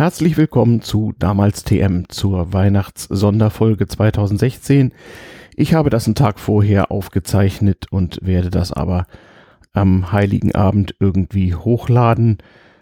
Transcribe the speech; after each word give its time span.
Herzlich 0.00 0.38
willkommen 0.38 0.80
zu 0.80 1.12
Damals 1.18 1.62
TM 1.62 2.04
zur 2.08 2.54
Weihnachts-Sonderfolge 2.54 3.86
2016. 3.86 4.94
Ich 5.56 5.74
habe 5.74 5.90
das 5.90 6.06
einen 6.06 6.14
Tag 6.14 6.40
vorher 6.40 6.90
aufgezeichnet 6.90 7.84
und 7.90 8.18
werde 8.22 8.48
das 8.48 8.72
aber 8.72 9.06
am 9.74 10.10
Heiligen 10.10 10.54
Abend 10.54 10.94
irgendwie 11.00 11.54
hochladen, 11.54 12.38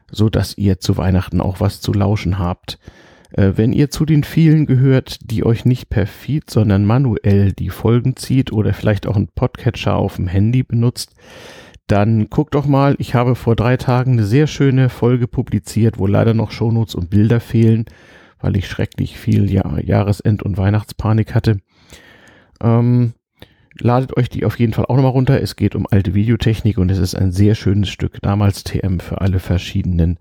so 0.09 0.29
dass 0.29 0.57
ihr 0.57 0.79
zu 0.79 0.97
Weihnachten 0.97 1.41
auch 1.41 1.59
was 1.59 1.81
zu 1.81 1.93
lauschen 1.93 2.39
habt. 2.39 2.79
Äh, 3.33 3.55
wenn 3.57 3.73
ihr 3.73 3.91
zu 3.91 4.05
den 4.05 4.23
vielen 4.23 4.67
gehört, 4.67 5.19
die 5.29 5.45
euch 5.45 5.65
nicht 5.65 5.91
per 5.91 6.07
Feed, 6.07 6.49
sondern 6.49 6.85
manuell 6.85 7.51
die 7.51 7.71
Folgen 7.71 8.15
zieht 8.15 8.53
oder 8.53 8.73
vielleicht 8.75 9.09
auch 9.09 9.17
einen 9.17 9.27
Podcatcher 9.27 9.97
auf 9.97 10.15
dem 10.15 10.29
Handy 10.29 10.63
benutzt, 10.63 11.17
dann 11.89 12.29
guckt 12.29 12.55
doch 12.55 12.67
mal, 12.67 12.95
ich 12.99 13.15
habe 13.15 13.35
vor 13.35 13.57
drei 13.57 13.77
Tagen 13.77 14.13
eine 14.13 14.25
sehr 14.25 14.47
schöne 14.47 14.91
Folge 14.91 15.27
publiziert, 15.27 15.99
wo 15.99 16.07
leider 16.07 16.35
noch 16.35 16.51
Shownotes 16.51 16.95
und 16.95 17.11
Bilder 17.11 17.41
fehlen, 17.41 17.87
weil 18.41 18.57
ich 18.57 18.69
schrecklich 18.69 19.19
viel 19.19 19.51
Jahr 19.51 19.83
Jahresend- 19.83 20.43
und 20.43 20.59
Weihnachtspanik 20.59 21.35
hatte. 21.35 21.61
Ähm, 22.61 23.15
ladet 23.81 24.17
euch 24.17 24.29
die 24.29 24.45
auf 24.45 24.59
jeden 24.59 24.75
Fall 24.75 24.85
auch 24.85 24.97
nochmal 24.97 25.13
runter. 25.13 25.41
Es 25.41 25.57
geht 25.57 25.75
um 25.75 25.87
alte 25.91 26.15
Videotechnik 26.15 26.79
und 26.79 26.91
es 26.91 26.99
ist 26.99 27.15
ein 27.15 27.33
sehr 27.33 27.55
schönes 27.55 27.89
Stück. 27.89 28.21
Damals 28.21 28.65
TM 28.65 29.01
für 29.01 29.21
alle 29.21 29.39
verschiedenen 29.39 30.19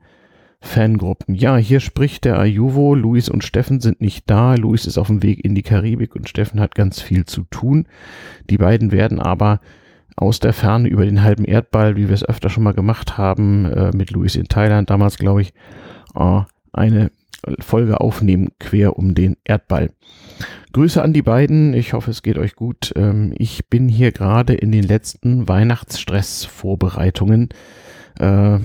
Fangruppen. 0.61 1.35
Ja, 1.35 1.57
hier 1.57 1.81
spricht 1.81 2.25
der 2.25 2.39
Ayuvo. 2.39 2.95
Luis 2.95 3.29
und 3.29 3.43
Steffen 3.43 3.81
sind 3.81 4.01
nicht 4.01 4.29
da. 4.29 4.55
Luis 4.55 4.85
ist 4.85 4.97
auf 4.97 5.07
dem 5.07 5.21
Weg 5.21 5.43
in 5.43 5.53
die 5.53 5.63
Karibik 5.63 6.15
und 6.15 6.29
Steffen 6.29 6.59
hat 6.59 6.75
ganz 6.75 7.01
viel 7.01 7.25
zu 7.25 7.43
tun. 7.43 7.87
Die 8.49 8.57
beiden 8.57 8.91
werden 8.91 9.19
aber 9.19 9.59
aus 10.17 10.41
der 10.41 10.51
Ferne 10.51 10.89
über 10.89 11.05
den 11.05 11.23
halben 11.23 11.45
Erdball, 11.45 11.95
wie 11.95 12.09
wir 12.09 12.15
es 12.15 12.25
öfter 12.25 12.49
schon 12.49 12.63
mal 12.63 12.73
gemacht 12.73 13.17
haben, 13.17 13.63
äh, 13.65 13.91
mit 13.95 14.11
Luis 14.11 14.35
in 14.35 14.49
Thailand 14.49 14.89
damals, 14.89 15.17
glaube 15.17 15.43
ich, 15.43 15.53
äh, 16.15 16.41
eine 16.73 17.11
Folge 17.59 18.01
aufnehmen, 18.01 18.49
quer 18.59 18.97
um 18.97 19.15
den 19.15 19.37
Erdball. 19.45 19.91
Grüße 20.73 21.01
an 21.01 21.13
die 21.13 21.21
beiden, 21.21 21.73
ich 21.73 21.93
hoffe 21.93 22.11
es 22.11 22.23
geht 22.23 22.37
euch 22.37 22.55
gut. 22.55 22.91
Ähm, 22.95 23.33
ich 23.37 23.69
bin 23.69 23.87
hier 23.87 24.11
gerade 24.11 24.53
in 24.53 24.71
den 24.71 24.83
letzten 24.83 25.47
Weihnachtsstress-Vorbereitungen. 25.47 27.49
Äh, 28.19 28.59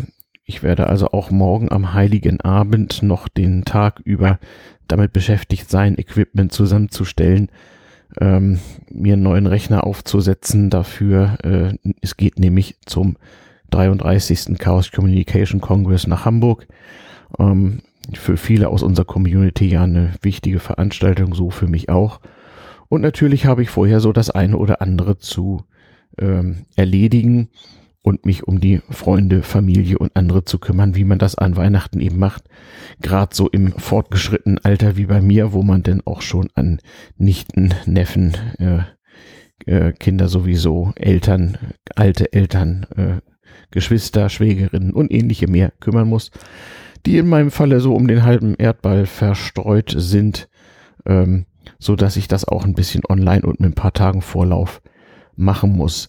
ich 0.44 0.62
werde 0.62 0.88
also 0.88 1.08
auch 1.08 1.30
morgen 1.30 1.70
am 1.70 1.94
heiligen 1.94 2.40
Abend 2.40 3.02
noch 3.02 3.28
den 3.28 3.64
Tag 3.64 4.00
über 4.04 4.38
damit 4.88 5.12
beschäftigt 5.12 5.68
sein, 5.70 5.98
Equipment 5.98 6.52
zusammenzustellen, 6.52 7.50
ähm, 8.20 8.58
mir 8.90 9.14
einen 9.14 9.22
neuen 9.22 9.46
Rechner 9.46 9.84
aufzusetzen 9.84 10.70
dafür. 10.70 11.38
Äh, 11.42 11.74
es 12.00 12.16
geht 12.16 12.38
nämlich 12.38 12.76
zum 12.86 13.16
33. 13.70 14.58
Chaos 14.58 14.92
Communication 14.92 15.60
Congress 15.60 16.06
nach 16.06 16.24
Hamburg. 16.24 16.66
Ähm, 17.38 17.80
für 18.14 18.36
viele 18.36 18.68
aus 18.68 18.82
unserer 18.82 19.06
Community 19.06 19.66
ja 19.68 19.84
eine 19.84 20.12
wichtige 20.22 20.58
Veranstaltung, 20.58 21.34
so 21.34 21.50
für 21.50 21.68
mich 21.68 21.88
auch. 21.88 22.20
Und 22.88 23.00
natürlich 23.00 23.46
habe 23.46 23.62
ich 23.62 23.70
vorher 23.70 24.00
so 24.00 24.12
das 24.12 24.30
eine 24.30 24.56
oder 24.58 24.82
andere 24.82 25.18
zu 25.18 25.64
ähm, 26.18 26.66
erledigen 26.76 27.48
und 28.02 28.26
mich 28.26 28.44
um 28.44 28.60
die 28.60 28.80
Freunde, 28.90 29.42
Familie 29.42 29.98
und 29.98 30.10
andere 30.14 30.44
zu 30.44 30.58
kümmern, 30.58 30.96
wie 30.96 31.04
man 31.04 31.18
das 31.18 31.36
an 31.36 31.56
Weihnachten 31.56 32.00
eben 32.00 32.18
macht. 32.18 32.44
Gerade 33.00 33.34
so 33.34 33.48
im 33.48 33.72
fortgeschrittenen 33.72 34.58
Alter 34.58 34.96
wie 34.96 35.06
bei 35.06 35.20
mir, 35.20 35.52
wo 35.52 35.62
man 35.62 35.82
denn 35.82 36.02
auch 36.04 36.20
schon 36.20 36.48
an 36.54 36.80
Nichten, 37.16 37.72
Neffen, 37.86 38.36
äh, 38.58 38.82
äh, 39.66 39.92
Kinder 39.92 40.28
sowieso, 40.28 40.92
Eltern, 40.96 41.56
alte 41.94 42.32
Eltern, 42.32 42.86
äh, 42.96 43.20
Geschwister, 43.70 44.28
Schwägerinnen 44.28 44.92
und 44.92 45.12
ähnliche 45.12 45.46
mehr 45.46 45.72
kümmern 45.80 46.08
muss, 46.08 46.30
die 47.06 47.18
in 47.18 47.28
meinem 47.28 47.50
Falle 47.50 47.80
so 47.80 47.94
um 47.94 48.08
den 48.08 48.24
halben 48.24 48.54
Erdball 48.56 49.06
verstreut 49.06 49.94
sind, 49.96 50.48
ähm, 51.06 51.46
so 51.78 51.96
dass 51.96 52.16
ich 52.16 52.28
das 52.28 52.46
auch 52.46 52.64
ein 52.64 52.74
bisschen 52.74 53.02
online 53.08 53.42
und 53.42 53.60
mit 53.60 53.70
ein 53.70 53.74
paar 53.74 53.92
Tagen 53.92 54.22
Vorlauf 54.22 54.82
machen 55.36 55.72
muss. 55.72 56.08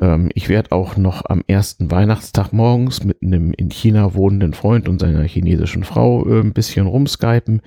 Ähm, 0.00 0.30
ich 0.34 0.48
werde 0.48 0.72
auch 0.72 0.96
noch 0.96 1.24
am 1.26 1.42
ersten 1.46 1.90
Weihnachtstag 1.90 2.52
morgens 2.52 3.04
mit 3.04 3.22
einem 3.22 3.52
in 3.52 3.70
China 3.70 4.14
wohnenden 4.14 4.54
Freund 4.54 4.88
und 4.88 5.00
seiner 5.00 5.24
chinesischen 5.24 5.84
Frau 5.84 6.26
äh, 6.26 6.40
ein 6.40 6.52
bisschen 6.52 6.86
rumskypen. 6.86 7.62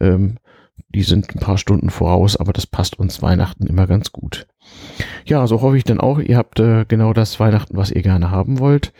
Ähm, 0.00 0.36
die 0.88 1.02
sind 1.02 1.34
ein 1.34 1.40
paar 1.40 1.58
Stunden 1.58 1.90
voraus, 1.90 2.36
aber 2.36 2.52
das 2.52 2.66
passt 2.66 2.98
uns 2.98 3.22
Weihnachten 3.22 3.66
immer 3.66 3.86
ganz 3.86 4.12
gut. 4.12 4.46
Ja, 5.24 5.46
so 5.46 5.62
hoffe 5.62 5.76
ich 5.76 5.84
dann 5.84 6.00
auch, 6.00 6.18
ihr 6.18 6.36
habt 6.36 6.58
äh, 6.58 6.84
genau 6.86 7.12
das 7.12 7.38
Weihnachten, 7.38 7.76
was 7.76 7.92
ihr 7.92 8.02
gerne 8.02 8.30
haben 8.30 8.58
wollt. 8.58 8.92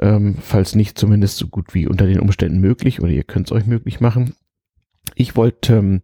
Ähm, 0.00 0.36
falls 0.40 0.74
nicht 0.74 0.98
zumindest 0.98 1.38
so 1.38 1.48
gut 1.48 1.74
wie 1.74 1.86
unter 1.86 2.06
den 2.06 2.20
Umständen 2.20 2.60
möglich 2.60 3.00
oder 3.00 3.10
ihr 3.10 3.24
könnt 3.24 3.48
es 3.48 3.52
euch 3.52 3.66
möglich 3.66 4.00
machen. 4.00 4.34
Ich 5.14 5.36
wollte 5.36 5.76
ähm, 5.76 6.02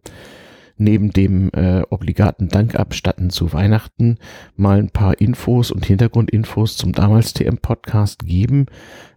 neben 0.77 1.11
dem 1.11 1.49
äh, 1.53 1.81
obligaten 1.89 2.49
Dank 2.49 2.75
abstatten 2.75 3.29
zu 3.29 3.53
Weihnachten 3.53 4.17
mal 4.55 4.79
ein 4.79 4.89
paar 4.89 5.19
Infos 5.19 5.71
und 5.71 5.85
Hintergrundinfos 5.85 6.77
zum 6.77 6.91
damals 6.91 7.33
TM 7.33 7.57
Podcast 7.57 8.25
geben. 8.25 8.65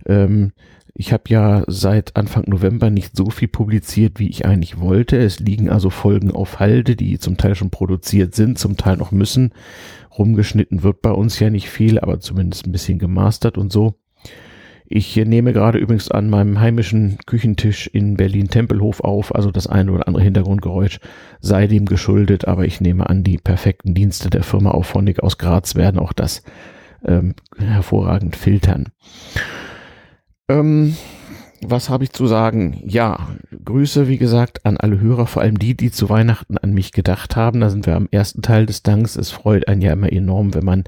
Ähm, 0.07 0.53
ich 1.01 1.13
habe 1.13 1.25
ja 1.29 1.63
seit 1.69 2.17
Anfang 2.17 2.43
November 2.49 2.91
nicht 2.91 3.17
so 3.17 3.31
viel 3.31 3.47
publiziert, 3.47 4.19
wie 4.19 4.29
ich 4.29 4.47
eigentlich 4.47 4.81
wollte. 4.81 5.17
Es 5.17 5.39
liegen 5.39 5.71
also 5.71 5.91
Folgen 5.91 6.33
auf 6.33 6.59
Halde, 6.59 6.97
die 6.97 7.21
zum 7.21 7.37
Teil 7.37 7.55
schon 7.55 7.71
produziert 7.71 8.35
sind, 8.35 8.59
zum 8.59 8.77
Teil 8.77 8.97
noch 8.97 9.13
müssen. 9.13 9.53
Rumgeschnitten 10.19 10.83
wird 10.83 11.01
bei 11.01 11.13
uns 11.13 11.39
ja 11.39 11.51
nicht 11.51 11.71
viel, 11.71 12.01
aber 12.01 12.19
zumindest 12.19 12.67
ein 12.67 12.73
bisschen 12.73 12.99
gemastert 12.99 13.59
und 13.59 13.71
so. 13.73 13.95
Ich 14.91 15.17
nehme 15.17 15.53
gerade 15.53 15.79
übrigens 15.79 16.11
an 16.11 16.31
meinem 16.31 16.61
heimischen 16.61 17.19
Küchentisch 17.27 17.89
in 17.89 18.17
Berlin-Tempelhof 18.17 19.01
auf, 19.01 19.35
also 19.35 19.51
das 19.51 19.67
eine 19.67 19.93
oder 19.93 20.09
andere 20.09 20.25
Hintergrundgeräusch 20.25 20.99
sei 21.41 21.67
dem 21.67 21.85
geschuldet, 21.85 22.49
aber 22.49 22.65
ich 22.65 22.81
nehme 22.81 23.09
an, 23.09 23.23
die 23.23 23.37
perfekten 23.37 23.93
Dienste 23.93 24.31
der 24.31 24.43
Firma 24.43 24.71
Auphonic 24.71 25.23
aus 25.23 25.37
Graz 25.37 25.75
werden 25.75 26.01
auch 26.01 26.15
das 26.15 26.43
ähm, 27.05 27.35
hervorragend 27.59 28.35
filtern. 28.35 28.87
Ähm, 30.49 30.97
was 31.61 31.91
habe 31.91 32.05
ich 32.05 32.13
zu 32.13 32.27
sagen? 32.27 32.81
Ja, 32.87 33.29
Grüße, 33.63 34.09
wie 34.09 34.17
gesagt, 34.17 34.65
an 34.65 34.79
alle 34.79 35.01
Hörer, 35.01 35.27
vor 35.27 35.43
allem 35.43 35.59
die, 35.59 35.77
die 35.77 35.91
zu 35.91 36.09
Weihnachten 36.09 36.57
an 36.57 36.73
mich 36.73 36.93
gedacht 36.93 37.37
haben. 37.37 37.61
Da 37.61 37.69
sind 37.69 37.85
wir 37.85 37.95
am 37.95 38.09
ersten 38.11 38.41
Teil 38.41 38.65
des 38.65 38.83
Danks. 38.83 39.17
Es 39.17 39.31
freut 39.31 39.69
einen 39.69 39.83
ja 39.83 39.93
immer 39.93 40.11
enorm, 40.11 40.55
wenn 40.55 40.65
man 40.65 40.85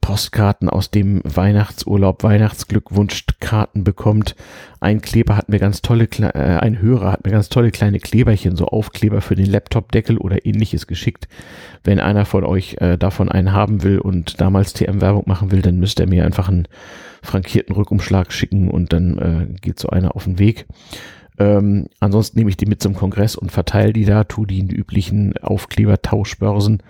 Postkarten 0.00 0.68
aus 0.68 0.90
dem 0.90 1.20
Weihnachtsurlaub, 1.24 2.22
Weihnachtsglückwunschkarten 2.22 3.84
bekommt. 3.84 4.36
Ein 4.80 5.00
Kleber 5.00 5.36
hat 5.36 5.48
mir 5.48 5.58
ganz 5.58 5.82
tolle, 5.82 6.04
äh, 6.04 6.58
ein 6.58 6.80
Hörer 6.80 7.12
hat 7.12 7.24
mir 7.24 7.30
ganz 7.30 7.48
tolle 7.48 7.70
kleine 7.70 7.98
Kleberchen, 7.98 8.56
so 8.56 8.66
Aufkleber 8.66 9.20
für 9.20 9.34
den 9.34 9.46
Laptopdeckel 9.46 10.18
oder 10.18 10.46
ähnliches 10.46 10.86
geschickt. 10.86 11.28
Wenn 11.84 12.00
einer 12.00 12.24
von 12.24 12.44
euch 12.44 12.76
äh, 12.80 12.96
davon 12.96 13.28
einen 13.28 13.52
haben 13.52 13.82
will 13.82 13.98
und 13.98 14.40
damals 14.40 14.72
TM-Werbung 14.72 15.24
machen 15.26 15.50
will, 15.50 15.62
dann 15.62 15.78
müsst 15.78 16.00
ihr 16.00 16.08
mir 16.08 16.24
einfach 16.24 16.48
einen 16.48 16.68
frankierten 17.22 17.74
Rückumschlag 17.74 18.32
schicken 18.32 18.70
und 18.70 18.92
dann 18.92 19.18
äh, 19.18 19.60
geht 19.60 19.78
so 19.78 19.88
einer 19.88 20.14
auf 20.14 20.24
den 20.24 20.38
Weg. 20.38 20.66
Ähm, 21.38 21.86
ansonsten 22.00 22.38
nehme 22.38 22.50
ich 22.50 22.56
die 22.56 22.66
mit 22.66 22.82
zum 22.82 22.94
Kongress 22.94 23.36
und 23.36 23.52
verteile 23.52 23.92
die 23.92 24.04
da, 24.04 24.24
tu 24.24 24.44
die 24.44 24.58
in 24.58 24.68
die 24.68 24.76
üblichen 24.76 25.36
Aufklebertauschbörsen, 25.38 26.82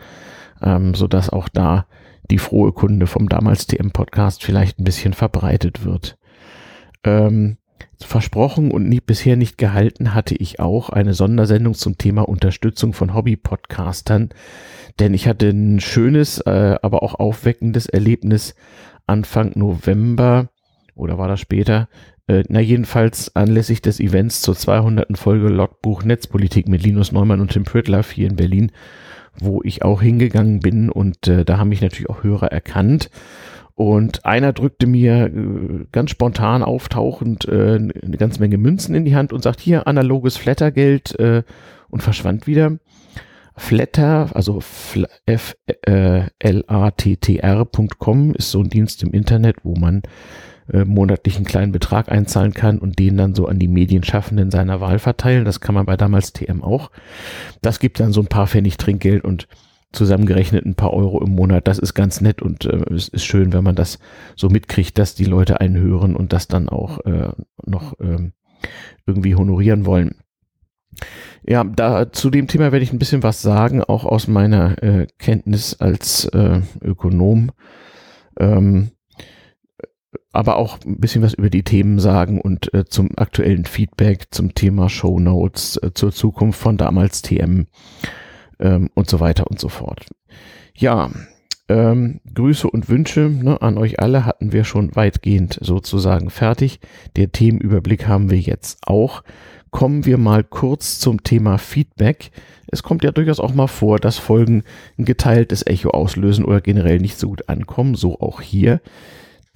ähm, 0.63 0.95
sodass 0.95 1.31
auch 1.31 1.49
da 1.49 1.87
die 2.31 2.39
frohe 2.39 2.73
Kunde 2.73 3.07
vom 3.07 3.29
damals 3.29 3.67
TM-Podcast 3.67 4.45
vielleicht 4.45 4.79
ein 4.79 4.85
bisschen 4.85 5.15
verbreitet 5.15 5.85
wird. 5.85 6.19
Ähm, 7.05 7.57
versprochen 8.01 8.71
und 8.71 8.89
nie, 8.89 9.01
bisher 9.01 9.37
nicht 9.37 9.59
gehalten 9.59 10.15
hatte 10.15 10.35
ich 10.35 10.61
auch 10.61 10.91
eine 10.91 11.15
Sondersendung 11.15 11.75
zum 11.75 11.99
Thema 11.99 12.29
Unterstützung 12.29 12.93
von 12.93 13.15
Hobby-Podcastern, 13.15 14.31
denn 14.99 15.15
ich 15.15 15.27
hatte 15.27 15.49
ein 15.49 15.81
schönes, 15.81 16.41
äh, 16.41 16.77
aber 16.83 17.03
auch 17.03 17.15
aufweckendes 17.15 17.87
Erlebnis 17.87 18.55
Anfang 19.07 19.53
November 19.55 20.51
oder 20.95 21.17
war 21.17 21.29
das 21.29 21.41
später? 21.41 21.89
Äh, 22.27 22.45
na 22.49 22.61
jedenfalls 22.61 23.35
anlässlich 23.35 23.81
des 23.81 24.01
Events 24.01 24.43
zur 24.43 24.55
200. 24.55 25.17
Folge 25.17 25.49
Logbuch 25.49 26.03
Netzpolitik 26.03 26.69
mit 26.69 26.83
Linus 26.83 27.13
Neumann 27.13 27.41
und 27.41 27.53
Tim 27.53 27.65
Pöttler 27.65 28.03
hier 28.03 28.29
in 28.29 28.37
Berlin 28.37 28.73
wo 29.41 29.61
ich 29.63 29.83
auch 29.83 30.03
hingegangen 30.03 30.61
bin 30.61 30.91
und 30.91 31.27
äh, 31.29 31.45
da 31.45 31.59
haben 31.59 31.69
mich 31.69 31.83
natürlich 31.83 32.11
auch 32.11 32.23
Hörer 32.23 32.51
erkannt. 32.53 33.11
Und 33.75 34.25
einer 34.27 34.53
drückte 34.53 34.87
mir 34.89 35.27
äh, 35.27 35.87
ganz 35.93 36.11
spontan 36.11 36.65
auftauchend 36.65 37.47
äh, 37.47 37.77
eine 37.77 38.17
ganze 38.19 38.41
Menge 38.41 38.59
Münzen 38.59 38.97
in 38.97 39.05
die 39.05 39.15
Hand 39.15 39.33
und 39.33 39.45
sagt, 39.45 39.61
hier 39.61 39.87
analoges 39.87 40.37
Flattergeld 40.37 41.17
äh, 41.21 41.45
und 41.89 42.03
verschwand 42.03 42.49
wieder. 42.49 42.79
Flatter, 43.59 44.31
also 44.35 44.61
f-l-a-t-t-r.com 45.27 45.55
ist 48.35 48.51
so 48.51 48.61
ein 48.61 48.69
Dienst 48.69 49.03
im 49.03 49.13
Internet, 49.13 49.57
wo 49.65 49.75
man 49.75 50.03
äh, 50.73 50.85
monatlich 50.85 51.37
einen 51.37 51.45
kleinen 51.45 51.73
Betrag 51.73 52.11
einzahlen 52.11 52.53
kann 52.53 52.79
und 52.79 52.99
den 52.99 53.17
dann 53.17 53.35
so 53.35 53.47
an 53.47 53.59
die 53.59 53.69
Medienschaffenden 53.69 54.51
seiner 54.51 54.81
Wahl 54.81 54.99
verteilen. 54.99 55.45
Das 55.45 55.61
kann 55.61 55.75
man 55.75 55.87
bei 55.87 55.97
damals 55.97 56.33
TM 56.33 56.63
auch. 56.63 56.91
Das 57.63 57.81
gibt 57.81 58.01
dann 58.01 58.13
so 58.13 58.21
ein 58.21 58.29
paar 58.29 58.47
Pfennig 58.47 58.77
Trinkgeld 58.77 59.25
und 59.25 59.49
zusammengerechnet 59.93 60.67
ein 60.67 60.75
paar 60.75 60.93
Euro 60.93 61.23
im 61.23 61.31
Monat. 61.31 61.67
Das 61.67 61.79
ist 61.79 61.95
ganz 61.95 62.21
nett 62.21 62.43
und 62.43 62.67
äh, 62.67 62.85
es 62.93 63.09
ist 63.09 63.25
schön, 63.25 63.53
wenn 63.53 63.65
man 63.65 63.75
das 63.75 63.99
so 64.37 64.49
mitkriegt, 64.49 64.99
dass 64.99 65.15
die 65.15 65.25
Leute 65.25 65.61
einen 65.61 65.81
hören 65.81 66.15
und 66.15 66.33
das 66.33 66.49
dann 66.49 66.69
auch 66.69 67.05
äh, 67.07 67.31
noch 67.65 67.95
ähm, 68.01 68.33
irgendwie 69.07 69.35
honorieren 69.35 69.87
wollen. 69.87 70.17
Ja, 71.47 71.65
da 71.65 72.13
zu 72.13 72.31
dem 72.31 72.49
Thema 72.49 72.73
werde 72.73 72.83
ich 72.83 72.93
ein 72.93 72.99
bisschen 72.99 73.23
was 73.23 73.41
sagen, 73.41 73.83
auch 73.83 74.05
aus 74.05 74.29
meiner 74.29 74.83
äh, 74.83 75.07
Kenntnis 75.19 75.81
als 75.81 76.27
äh, 76.27 76.61
Ökonom. 76.83 77.53
Ähm, 78.39 78.91
aber 80.33 80.57
auch 80.57 80.79
ein 80.85 80.99
bisschen 80.99 81.23
was 81.23 81.35
über 81.35 81.51
die 81.51 81.65
Themen 81.65 81.99
sagen 81.99 82.41
und 82.41 82.73
äh, 82.75 82.85
zum 82.85 83.11
aktuellen 83.17 83.65
Feedback, 83.65 84.27
zum 84.31 84.55
Thema 84.55 84.89
Show 84.89 85.19
Notes, 85.19 85.77
äh, 85.79 85.93
zur 85.93 86.13
Zukunft 86.13 86.61
von 86.61 86.77
damals 86.77 87.23
TM 87.23 87.67
ähm, 88.59 88.91
und 88.95 89.09
so 89.11 89.21
weiter 89.21 89.47
und 89.49 89.61
so 89.61 89.69
fort. 89.69 90.07
Ja, 90.75 91.11
ähm, 91.69 92.21
Grüße 92.35 92.69
und 92.69 92.89
Wünsche 92.89 93.21
ne, 93.21 93.61
an 93.61 93.77
euch 93.77 94.01
alle 94.01 94.25
hatten 94.25 94.53
wir 94.53 94.65
schon 94.65 94.95
weitgehend 94.97 95.59
sozusagen 95.61 96.31
fertig. 96.31 96.81
Der 97.17 97.31
Themenüberblick 97.31 98.07
haben 98.07 98.31
wir 98.31 98.39
jetzt 98.39 98.87
auch. 98.87 99.23
Kommen 99.71 100.07
wir 100.07 100.17
mal 100.17 100.45
kurz 100.45 100.99
zum 100.99 101.23
Thema 101.23 101.59
Feedback. 101.59 102.31
Es 102.69 102.83
kommt 102.83 103.05
ja 103.05 103.13
durchaus 103.13 103.39
auch 103.39 103.53
mal 103.53 103.67
vor, 103.67 103.99
dass 103.99 104.17
Folgen 104.17 104.63
ein 104.99 105.05
geteiltes 105.05 105.67
Echo 105.67 105.91
auslösen 105.91 106.47
oder 106.47 106.63
generell 106.63 107.01
nicht 107.01 107.19
so 107.19 107.29
gut 107.29 107.51
ankommen. 107.51 107.95
So 107.95 108.19
auch 108.19 108.41
hier. 108.41 108.81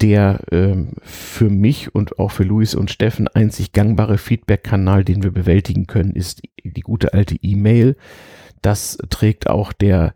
Der 0.03 0.41
ähm, 0.51 0.89
für 1.01 1.49
mich 1.49 1.95
und 1.95 2.19
auch 2.19 2.31
für 2.31 2.43
Luis 2.43 2.75
und 2.75 2.91
Steffen 2.91 3.29
einzig 3.29 3.71
gangbare 3.71 4.17
Feedback-Kanal, 4.17 5.05
den 5.05 5.23
wir 5.23 5.31
bewältigen 5.31 5.87
können, 5.87 6.11
ist 6.11 6.41
die 6.61 6.81
gute 6.81 7.13
alte 7.13 7.37
E-Mail. 7.41 7.95
Das 8.61 8.97
trägt 9.09 9.49
auch 9.49 9.71
der 9.71 10.13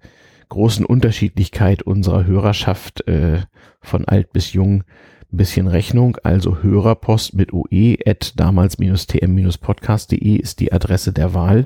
großen 0.50 0.86
Unterschiedlichkeit 0.86 1.84
unserer 1.84 2.26
Hörerschaft 2.26 3.08
äh, 3.08 3.44
von 3.80 4.04
alt 4.04 4.34
bis 4.34 4.52
jung 4.52 4.84
ein 5.32 5.38
bisschen 5.38 5.68
Rechnung. 5.68 6.18
Also 6.22 6.62
Hörerpost 6.62 7.34
mit 7.34 7.54
oe 7.54 7.96
at 8.06 8.34
damals-tm-podcast.de 8.38 10.36
ist 10.36 10.60
die 10.60 10.74
Adresse 10.74 11.14
der 11.14 11.34
Wahl. 11.34 11.66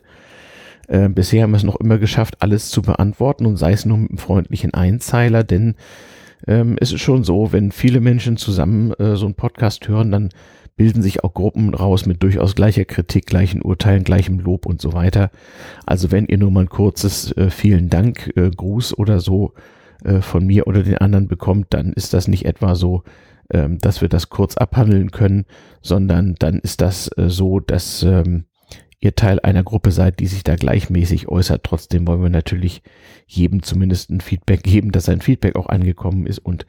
Äh, 0.87 1.09
bisher 1.09 1.41
haben 1.41 1.51
wir 1.53 1.57
es 1.57 1.63
noch 1.63 1.79
immer 1.79 1.97
geschafft, 1.97 2.37
alles 2.43 2.69
zu 2.69 2.83
beantworten 2.83 3.47
und 3.47 3.57
sei 3.57 3.71
es 3.71 3.85
nur 3.85 3.97
mit 3.97 4.11
einem 4.11 4.19
freundlichen 4.19 4.75
Einzeiler, 4.75 5.43
denn 5.43 5.73
ähm, 6.47 6.77
es 6.79 6.91
ist 6.91 7.01
schon 7.01 7.23
so, 7.23 7.51
wenn 7.51 7.71
viele 7.71 7.99
Menschen 7.99 8.37
zusammen 8.37 8.91
äh, 8.93 9.15
so 9.15 9.25
einen 9.25 9.35
Podcast 9.35 9.87
hören, 9.87 10.11
dann 10.11 10.29
bilden 10.75 11.01
sich 11.01 11.23
auch 11.23 11.33
Gruppen 11.33 11.73
raus 11.73 12.05
mit 12.05 12.23
durchaus 12.23 12.55
gleicher 12.55 12.85
Kritik, 12.85 13.25
gleichen 13.27 13.61
Urteilen, 13.61 14.03
gleichem 14.03 14.39
Lob 14.39 14.65
und 14.65 14.81
so 14.81 14.93
weiter. 14.93 15.29
Also 15.85 16.11
wenn 16.11 16.25
ihr 16.25 16.37
nur 16.37 16.51
mal 16.51 16.61
ein 16.61 16.69
kurzes 16.69 17.31
äh, 17.37 17.49
vielen 17.49 17.89
Dank 17.89 18.31
äh, 18.35 18.49
Gruß 18.49 18.97
oder 18.97 19.19
so 19.19 19.53
äh, 20.03 20.21
von 20.21 20.45
mir 20.45 20.67
oder 20.67 20.83
den 20.83 20.97
anderen 20.97 21.27
bekommt, 21.27 21.67
dann 21.69 21.93
ist 21.93 22.13
das 22.13 22.27
nicht 22.27 22.45
etwa 22.45 22.75
so, 22.75 23.03
ähm, 23.53 23.77
dass 23.79 24.01
wir 24.01 24.09
das 24.09 24.29
kurz 24.29 24.57
abhandeln 24.57 25.11
können, 25.11 25.45
sondern 25.81 26.35
dann 26.39 26.59
ist 26.59 26.81
das 26.81 27.09
äh, 27.17 27.29
so, 27.29 27.59
dass 27.59 28.01
ähm, 28.03 28.45
ihr 29.01 29.15
Teil 29.15 29.39
einer 29.39 29.63
Gruppe 29.63 29.91
seid, 29.91 30.19
die 30.19 30.27
sich 30.27 30.43
da 30.43 30.55
gleichmäßig 30.55 31.27
äußert. 31.27 31.63
Trotzdem 31.63 32.07
wollen 32.07 32.21
wir 32.21 32.29
natürlich 32.29 32.83
jedem 33.25 33.63
zumindest 33.63 34.11
ein 34.11 34.21
Feedback 34.21 34.63
geben, 34.63 34.91
dass 34.91 35.05
sein 35.05 35.21
Feedback 35.21 35.55
auch 35.55 35.67
angekommen 35.67 36.27
ist 36.27 36.39
und 36.39 36.65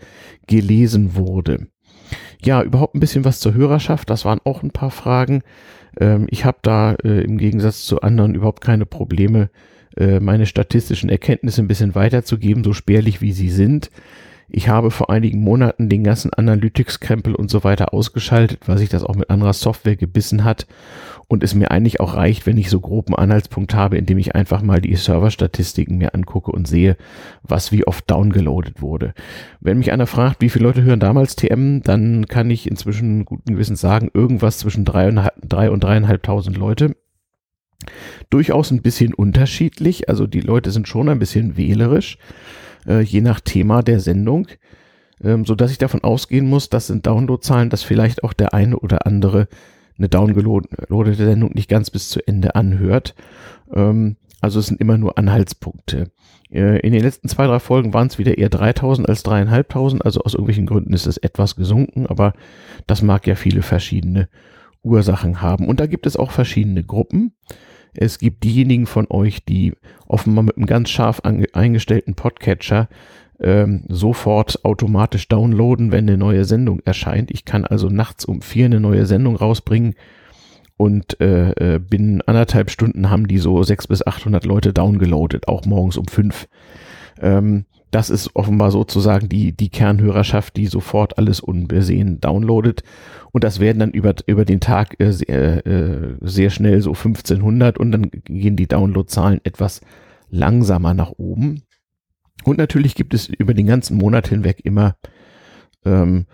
gelesen 0.47 1.15
wurde. 1.15 1.69
Ja, 2.43 2.63
überhaupt 2.63 2.95
ein 2.95 3.01
bisschen 3.01 3.25
was 3.25 3.41
zur 3.41 3.55
Hörerschaft. 3.55 4.11
Das 4.11 4.25
waren 4.25 4.41
auch 4.45 4.63
ein 4.63 4.71
paar 4.71 4.91
Fragen. 4.91 5.43
Ähm, 6.01 6.27
ich 6.31 6.45
habe 6.45 6.59
da 6.63 6.95
äh, 6.95 7.23
im 7.23 7.39
Gegensatz 7.39 7.85
zu 7.85 8.01
anderen 8.01 8.35
überhaupt 8.35 8.63
keine 8.63 8.87
Probleme, 8.87 9.51
äh, 9.97 10.19
meine 10.19 10.47
statistischen 10.47 11.11
Erkenntnisse 11.11 11.63
ein 11.63 11.69
bisschen 11.69 11.95
weiterzugeben, 11.95 12.65
so 12.65 12.73
spärlich 12.73 13.21
wie 13.21 13.33
sie 13.33 13.51
sind. 13.51 13.91
Ich 14.49 14.69
habe 14.69 14.91
vor 14.91 15.11
einigen 15.11 15.41
Monaten 15.41 15.89
den 15.89 16.05
ganzen 16.05 16.33
Analytics-Krempel 16.33 17.35
und 17.35 17.51
so 17.51 17.65
weiter 17.65 17.95
ausgeschaltet, 17.95 18.61
weil 18.67 18.79
sich 18.79 18.89
das 18.89 19.05
auch 19.05 19.15
mit 19.15 19.31
anderer 19.31 19.53
Software 19.53 19.97
gebissen 19.97 20.45
hat 20.45 20.67
und 21.29 21.43
es 21.43 21.55
mir 21.55 21.71
eigentlich 21.71 22.01
auch 22.01 22.15
reicht, 22.15 22.45
wenn 22.45 22.59
ich 22.59 22.69
so 22.69 22.79
groben 22.79 23.15
Anhaltspunkt 23.15 23.75
habe, 23.75 23.97
indem 23.97 24.19
ich 24.19 24.35
einfach 24.35 24.61
mal 24.61 24.83
die 24.83 24.95
Serverstatistiken 24.95 25.97
mir 25.97 26.15
angucke 26.15 26.53
und 26.53 26.69
sehe, 26.69 26.99
was 27.43 27.73
wie 27.73 27.87
oft 27.87 28.11
downgeloadet 28.11 28.83
wurde. 28.83 29.15
Wenn 29.61 29.79
mich 29.79 29.93
einer 29.93 30.07
fragt, 30.07 30.43
wie 30.43 30.51
viele 30.51 30.67
Leute 30.67 30.83
hören 30.83 31.01
damals 31.01 31.37
TM, 31.37 31.83
dann 31.83 32.27
kann 32.27 32.51
ich 32.51 32.71
inzwischen 32.71 33.25
guten 33.25 33.55
Gewissens 33.55 33.81
sagen, 33.81 34.11
irgendwas 34.13 34.59
zwischen 34.59 34.85
drei 34.85 35.09
und 35.09 35.21
drei 35.43 35.71
und 35.71 35.83
dreieinhalbtausend 35.83 36.59
Leute. 36.59 36.97
Durchaus 38.29 38.71
ein 38.71 38.83
bisschen 38.83 39.15
unterschiedlich, 39.15 40.09
also 40.09 40.27
die 40.27 40.41
Leute 40.41 40.71
sind 40.71 40.87
schon 40.87 41.09
ein 41.09 41.19
bisschen 41.19 41.57
wählerisch 41.57 42.19
äh, 42.87 43.01
je 43.01 43.21
nach 43.21 43.41
Thema 43.41 43.83
der 43.83 44.01
Sendung, 44.01 44.49
ähm, 45.23 45.45
so 45.45 45.55
dass 45.55 45.71
ich 45.71 45.79
davon 45.79 46.03
ausgehen 46.05 46.49
muss, 46.49 46.69
das 46.69 46.89
sind 46.89 47.07
Downloadzahlen, 47.07 47.71
dass 47.71 47.83
vielleicht 47.83 48.25
auch 48.25 48.33
der 48.33 48.55
eine 48.55 48.79
oder 48.79 49.07
andere 49.07 49.49
eine 49.99 50.09
downgeloadete 50.09 51.25
Sendung 51.25 51.53
nicht 51.55 51.69
ganz 51.69 51.91
bis 51.91 52.09
zu 52.09 52.27
Ende 52.27 52.55
anhört. 52.55 53.15
Ähm, 53.73 54.17
also 54.41 54.59
es 54.59 54.67
sind 54.67 54.81
immer 54.81 54.99
nur 54.99 55.19
Anhaltspunkte. 55.19 56.11
Äh, 56.51 56.81
in 56.81 56.93
den 56.93 57.03
letzten 57.03 57.29
zwei, 57.29 57.47
drei 57.47 57.61
Folgen 57.61 57.95
waren 57.95 58.09
es 58.09 58.19
wieder 58.19 58.37
eher 58.39 58.49
3000 58.49 59.09
als 59.09 59.23
3500, 59.23 60.05
also 60.05 60.21
aus 60.23 60.35
irgendwelchen 60.35 60.67
Gründen 60.67 60.93
ist 60.93 61.07
es 61.07 61.17
etwas 61.17 61.57
gesunken, 61.57 62.07
aber 62.07 62.35
das 62.87 63.03
mag 63.03 63.27
ja 63.27 63.37
viele 63.37 63.63
verschiedene 63.63 64.29
Ursachen 64.83 65.41
haben. 65.41 65.69
Und 65.69 65.79
da 65.79 65.87
gibt 65.87 66.07
es 66.07 66.17
auch 66.17 66.33
verschiedene 66.33 66.83
Gruppen. 66.83 67.35
Es 67.95 68.19
gibt 68.19 68.45
diejenigen 68.45 68.87
von 68.87 69.07
euch, 69.11 69.45
die 69.45 69.75
offenbar 70.07 70.45
mit 70.45 70.57
einem 70.57 70.67
ganz 70.67 70.91
scharf 70.91 71.21
eingestellten 71.21 72.15
Podcatcher 72.15 72.89
ähm, 73.41 73.85
sofort 73.89 74.65
automatisch 74.65 75.29
downloaden, 75.29 75.93
wenn 75.93 76.09
eine 76.09 76.17
neue 76.17 76.45
Sendung 76.45 76.81
erscheint. 76.85 77.31
Ich 77.31 77.45
kann 77.45 77.65
also 77.65 77.89
nachts 77.89 78.25
um 78.25 78.41
vier 78.41 78.67
eine 78.67 78.81
neue 78.81 79.05
Sendung 79.05 79.37
rausbringen 79.37 79.95
und 80.77 81.21
äh, 81.21 81.75
äh 81.75 81.79
binnen 81.79 82.23
anderthalb 82.23 82.71
Stunden 82.71 83.11
haben 83.11 83.29
die 83.29 83.39
so 83.39 83.63
sechs 83.63 83.87
bis 83.87 84.07
achthundert 84.07 84.45
Leute 84.45 84.73
downgeloadet, 84.73 85.49
auch 85.49 85.65
morgens 85.67 85.97
um 85.97 86.07
fünf. 86.07 86.49
Ähm, 87.21 87.67
das 87.93 88.09
ist 88.09 88.35
offenbar 88.35 88.71
sozusagen 88.71 89.29
die, 89.29 89.53
die 89.53 89.69
Kernhörerschaft, 89.69 90.57
die 90.57 90.67
sofort 90.67 91.19
alles 91.19 91.41
unbesehen 91.41 92.21
downloadet. 92.21 92.83
Und 93.33 93.45
das 93.45 93.61
werden 93.61 93.81
dann 93.81 93.91
über, 93.91 94.15
über 94.27 94.47
den 94.47 94.61
Tag 94.61 94.99
äh, 94.99 95.13
sehr, 95.13 95.67
äh, 95.67 96.17
sehr 96.23 96.49
schnell 96.49 96.81
so 96.81 96.91
1500 96.91 97.79
und 97.79 97.93
dann 97.93 98.11
gehen 98.11 98.57
die 98.57 98.67
Downloadzahlen 98.67 99.41
etwas 99.45 99.83
langsamer 100.31 100.95
nach 100.95 101.13
oben. 101.19 101.65
Und 102.45 102.57
natürlich 102.57 102.95
gibt 102.95 103.13
es 103.13 103.29
über 103.29 103.53
den 103.53 103.67
ganzen 103.67 103.99
Monat 103.99 104.27
hinweg 104.27 104.61
immer 104.65 104.97
ähm, 105.85 106.25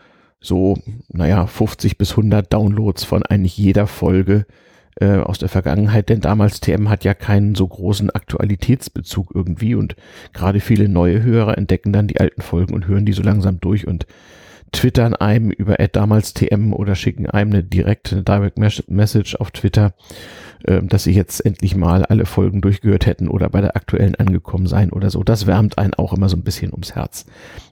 so, 0.40 0.78
naja, 1.08 1.48
50 1.48 1.98
bis 1.98 2.12
100 2.12 2.52
Downloads 2.52 3.02
von 3.02 3.24
eigentlich 3.24 3.58
jeder 3.58 3.88
Folge 3.88 4.46
äh, 5.00 5.18
aus 5.18 5.38
der 5.38 5.48
Vergangenheit, 5.48 6.08
denn 6.08 6.20
damals 6.20 6.60
TM 6.60 6.88
hat 6.88 7.04
ja 7.04 7.14
keinen 7.14 7.54
so 7.54 7.66
großen 7.66 8.10
Aktualitätsbezug 8.10 9.32
irgendwie 9.34 9.74
und 9.74 9.96
gerade 10.32 10.60
viele 10.60 10.88
neue 10.88 11.22
Hörer 11.22 11.56
entdecken 11.56 11.92
dann 11.92 12.08
die 12.08 12.20
alten 12.20 12.42
Folgen 12.42 12.74
und 12.74 12.86
hören 12.86 13.06
die 13.06 13.12
so 13.12 13.22
langsam 13.22 13.60
durch 13.60 13.86
und 13.86 14.06
twittern 14.72 15.14
einem 15.14 15.50
über 15.50 15.76
damals 15.76 16.34
TM 16.34 16.72
oder 16.72 16.94
schicken 16.94 17.28
einem 17.28 17.52
eine 17.52 17.64
direkte 17.64 18.22
Direct 18.22 18.58
Message 18.88 19.36
auf 19.36 19.50
Twitter, 19.50 19.94
äh, 20.64 20.82
dass 20.82 21.04
sie 21.04 21.12
jetzt 21.12 21.44
endlich 21.44 21.74
mal 21.74 22.04
alle 22.04 22.26
Folgen 22.26 22.60
durchgehört 22.60 23.06
hätten 23.06 23.28
oder 23.28 23.48
bei 23.48 23.60
der 23.60 23.76
aktuellen 23.76 24.14
angekommen 24.16 24.66
seien 24.66 24.90
oder 24.90 25.10
so. 25.10 25.22
Das 25.22 25.46
wärmt 25.46 25.78
einen 25.78 25.94
auch 25.94 26.12
immer 26.12 26.28
so 26.28 26.36
ein 26.36 26.44
bisschen 26.44 26.72
ums 26.72 26.94
Herz. 26.94 27.26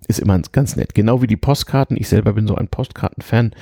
Ist 0.09 0.21
immer 0.21 0.41
ganz 0.53 0.77
nett. 0.77 0.95
Genau 0.95 1.23
wie 1.23 1.27
die 1.27 1.37
Postkarten. 1.37 1.97
Ich 1.97 2.09
selber 2.09 2.33
bin 2.33 2.47
so 2.47 2.55
ein 2.55 2.69
Postkartenfan. 2.69 3.53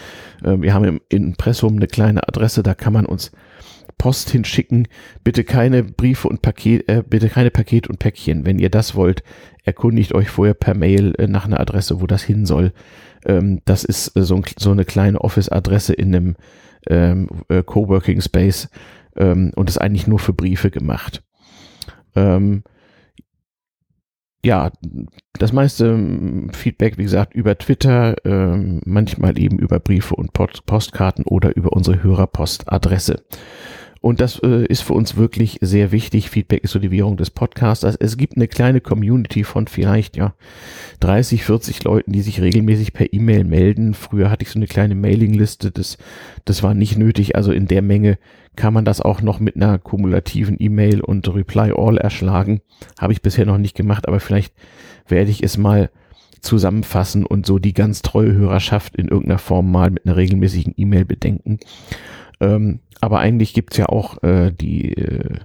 Äh, 0.45 0.61
wir 0.61 0.75
haben 0.75 0.85
im 0.85 1.01
Impressum 1.09 1.77
eine 1.77 1.87
kleine 1.87 2.29
Adresse, 2.29 2.63
da 2.63 2.75
kann 2.75 2.93
man 2.93 3.07
uns 3.07 3.33
Post 3.99 4.31
hinschicken. 4.31 4.89
Bitte 5.23 5.45
keine 5.45 5.83
Briefe 5.83 6.29
und 6.29 6.43
Paket, 6.43 6.89
äh, 6.89 7.03
bitte 7.07 7.29
keine 7.29 7.51
Pakete 7.51 7.89
und 7.89 7.99
Päckchen. 7.99 8.45
Wenn 8.47 8.59
ihr 8.59 8.71
das 8.71 8.95
wollt, 8.95 9.23
erkundigt 9.65 10.15
euch 10.15 10.29
vorher 10.29 10.55
per 10.55 10.75
Mail 10.75 11.15
äh, 11.19 11.27
nach 11.27 11.47
einer 11.47 11.61
Adresse, 11.61 12.01
wo 12.01 12.07
das 12.07 12.23
hin 12.23 12.47
soll. 12.47 12.73
Ähm, 13.25 13.61
das 13.65 13.85
ist 13.85 14.17
äh, 14.17 14.23
so, 14.23 14.37
ein, 14.37 14.45
so, 14.59 14.71
eine 14.71 14.85
kleine 14.85 15.21
Office-Adresse 15.21 15.95
in 15.95 16.15
einem 16.15 16.37
ähm, 16.89 17.29
äh, 17.49 17.63
Coworking 17.63 18.21
Space 18.21 18.69
ähm, 19.17 19.53
und 19.57 19.69
ist 19.69 19.79
eigentlich 19.79 20.07
nur 20.07 20.19
für 20.19 20.33
Briefe 20.33 20.71
gemacht. 20.71 21.23
Ähm, 22.15 22.63
ja, 24.45 24.71
das 25.33 25.53
meiste 25.53 25.87
ähm, 25.87 26.51
Feedback, 26.53 26.99
wie 26.99 27.05
gesagt, 27.05 27.35
über 27.35 27.57
Twitter, 27.57 28.15
ähm, 28.27 28.83
manchmal 28.85 29.39
eben 29.39 29.59
über 29.59 29.81
Briefe 29.81 30.15
und 30.15 30.35
Post 30.35 30.67
Postkarten 30.67 31.25
oder 31.25 31.57
über 31.57 31.73
unsere 31.73 32.03
Hörerpostadresse. 32.03 33.25
Und 34.05 34.21
das 34.21 34.39
äh, 34.41 34.67
ist 34.67 34.83
für 34.83 34.93
uns 34.93 35.17
wirklich 35.17 35.57
sehr 35.63 35.91
wichtig. 35.91 36.29
Feedback 36.29 36.63
ist 36.63 36.73
so 36.73 36.79
die 36.79 36.91
Währung 36.91 37.17
des 37.17 37.31
Podcasts. 37.31 37.87
Also 37.87 37.97
es 38.03 38.19
gibt 38.19 38.37
eine 38.37 38.49
kleine 38.49 38.83
Community 38.83 39.45
von 39.45 39.67
vielleicht 39.67 40.19
ja 40.19 40.35
30, 41.01 41.43
40 41.43 41.83
Leuten, 41.85 42.13
die 42.13 42.21
sich 42.21 42.43
regelmäßig 42.43 42.93
per 42.93 43.15
E-Mail 43.15 43.45
melden. 43.45 43.95
Früher 43.95 44.29
hatte 44.29 44.43
ich 44.43 44.51
so 44.51 44.59
eine 44.59 44.67
kleine 44.67 44.95
Mailingliste. 44.95 45.71
Das, 45.71 45.97
das 46.45 46.63
war 46.63 46.75
nicht 46.75 46.99
nötig. 46.99 47.35
Also 47.35 47.51
in 47.51 47.67
der 47.67 47.81
Menge 47.81 48.19
kann 48.57 48.75
man 48.75 48.85
das 48.85 49.01
auch 49.01 49.23
noch 49.23 49.41
mit 49.41 49.57
einer 49.57 49.79
kumulativen 49.79 50.57
E-Mail 50.59 51.01
und 51.01 51.27
Reply 51.35 51.73
All 51.75 51.97
erschlagen. 51.97 52.61
Habe 53.01 53.15
ich 53.15 53.23
bisher 53.23 53.47
noch 53.47 53.57
nicht 53.57 53.75
gemacht, 53.75 54.07
aber 54.07 54.21
vielleicht 54.21 54.53
werde 55.09 55.31
ich 55.31 55.43
es 55.43 55.57
mal 55.57 55.89
zusammenfassen 56.43 57.25
und 57.25 57.47
so 57.47 57.59
die 57.59 57.73
ganz 57.73 58.03
treue 58.03 58.35
Hörerschaft 58.35 58.97
in 58.97 59.09
irgendeiner 59.09 59.39
Form 59.39 59.73
mal 59.73 59.91
mit 59.91 60.05
einer 60.05 60.19
regelmäßigen 60.19 60.75
E-Mail 60.77 61.07
bedenken. 61.07 61.59
Ähm, 62.41 62.81
aber 63.01 63.21
eigentlich 63.21 63.55
gibt's 63.55 63.77
ja 63.77 63.87
auch 63.87 64.21
äh, 64.23 64.53
die 64.53 64.95
äh, 64.95 65.39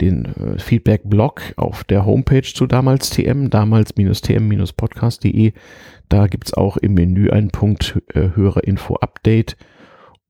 den 0.00 0.24
äh, 0.24 0.58
Feedback-Blog 0.58 1.54
auf 1.56 1.84
der 1.84 2.04
Homepage 2.04 2.42
zu 2.42 2.66
damals 2.66 3.10
TM, 3.10 3.48
damals-tm-podcast.de. 3.48 5.52
Da 6.08 6.26
gibt's 6.26 6.52
auch 6.54 6.76
im 6.76 6.94
Menü 6.94 7.30
einen 7.30 7.50
Punkt 7.50 8.02
äh, 8.14 8.30
Hörerinfo-Update. 8.34 9.56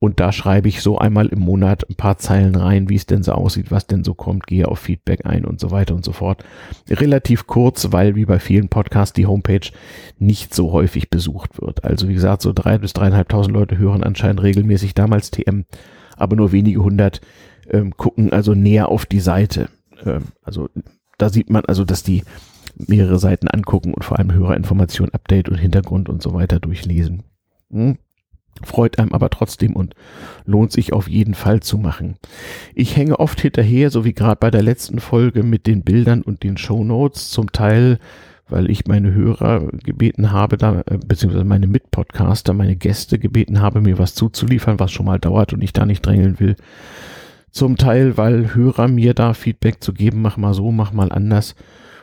Und 0.01 0.21
da 0.21 0.31
schreibe 0.31 0.69
ich 0.69 0.81
so 0.81 0.97
einmal 0.97 1.27
im 1.27 1.39
Monat 1.39 1.89
ein 1.89 1.95
paar 1.95 2.17
Zeilen 2.17 2.55
rein, 2.55 2.87
wie 2.87 2.95
es 2.95 3.05
denn 3.05 3.21
so 3.21 3.33
aussieht, 3.33 3.69
was 3.69 3.85
denn 3.85 4.05
so 4.05 4.13
kommt, 4.13 4.47
gehe 4.47 4.67
auf 4.67 4.79
Feedback 4.79 5.25
ein 5.25 5.43
und 5.43 5.59
so 5.59 5.71
weiter 5.71 5.93
und 5.93 6.05
so 6.05 6.13
fort. 6.13 6.43
Relativ 6.89 7.47
kurz, 7.47 7.91
weil 7.91 8.15
wie 8.15 8.23
bei 8.23 8.39
vielen 8.39 8.69
Podcasts 8.69 9.11
die 9.11 9.25
Homepage 9.25 9.69
nicht 10.17 10.53
so 10.53 10.71
häufig 10.71 11.09
besucht 11.09 11.61
wird. 11.61 11.83
Also 11.83 12.07
wie 12.07 12.13
gesagt, 12.13 12.41
so 12.41 12.53
drei 12.53 12.77
bis 12.77 12.93
dreieinhalbtausend 12.93 13.53
Leute 13.53 13.77
hören 13.77 14.03
anscheinend 14.03 14.41
regelmäßig 14.41 14.93
damals 14.93 15.31
TM, 15.31 15.65
aber 16.15 16.37
nur 16.37 16.53
wenige 16.53 16.81
hundert 16.81 17.19
ähm, 17.69 17.95
gucken 17.97 18.31
also 18.31 18.53
näher 18.53 18.87
auf 18.89 19.05
die 19.05 19.19
Seite. 19.19 19.67
Ähm, 20.05 20.23
also 20.43 20.69
da 21.17 21.29
sieht 21.29 21.49
man 21.49 21.65
also, 21.65 21.83
dass 21.83 22.03
die 22.03 22.23
mehrere 22.87 23.19
Seiten 23.19 23.49
angucken 23.49 23.93
und 23.93 24.05
vor 24.05 24.17
allem 24.17 24.33
Hörerinformation, 24.33 25.09
Update 25.09 25.49
und 25.49 25.57
Hintergrund 25.57 26.07
und 26.07 26.21
so 26.21 26.33
weiter 26.33 26.61
durchlesen. 26.61 27.23
Hm? 27.69 27.97
Freut 28.63 28.99
einem 28.99 29.13
aber 29.13 29.29
trotzdem 29.29 29.75
und 29.75 29.95
lohnt 30.45 30.71
sich 30.71 30.93
auf 30.93 31.07
jeden 31.07 31.33
Fall 31.33 31.61
zu 31.61 31.77
machen. 31.77 32.15
Ich 32.75 32.95
hänge 32.95 33.19
oft 33.19 33.39
hinterher, 33.41 33.89
so 33.89 34.05
wie 34.05 34.13
gerade 34.13 34.37
bei 34.39 34.51
der 34.51 34.63
letzten 34.63 34.99
Folge 34.99 35.43
mit 35.43 35.67
den 35.67 35.83
Bildern 35.83 36.21
und 36.21 36.43
den 36.43 36.57
Show 36.57 36.83
Notes, 36.83 37.29
zum 37.29 37.51
Teil, 37.51 37.99
weil 38.49 38.69
ich 38.69 38.87
meine 38.87 39.13
Hörer 39.13 39.67
gebeten 39.83 40.31
habe, 40.31 40.57
da, 40.57 40.81
äh, 40.87 40.97
beziehungsweise 41.05 41.45
meine 41.45 41.67
Mitpodcaster, 41.67 42.53
meine 42.53 42.75
Gäste 42.75 43.19
gebeten 43.19 43.61
habe, 43.61 43.81
mir 43.81 43.99
was 43.99 44.15
zuzuliefern, 44.15 44.79
was 44.79 44.91
schon 44.91 45.05
mal 45.05 45.19
dauert 45.19 45.53
und 45.53 45.61
ich 45.61 45.73
da 45.73 45.85
nicht 45.85 46.05
drängeln 46.05 46.39
will. 46.39 46.55
Zum 47.51 47.77
Teil, 47.77 48.17
weil 48.17 48.53
Hörer 48.53 48.87
mir 48.87 49.13
da 49.13 49.33
Feedback 49.33 49.83
zu 49.83 49.93
geben, 49.93 50.21
mach 50.21 50.37
mal 50.37 50.53
so, 50.53 50.71
mach 50.71 50.93
mal 50.93 51.11
anders. 51.11 51.55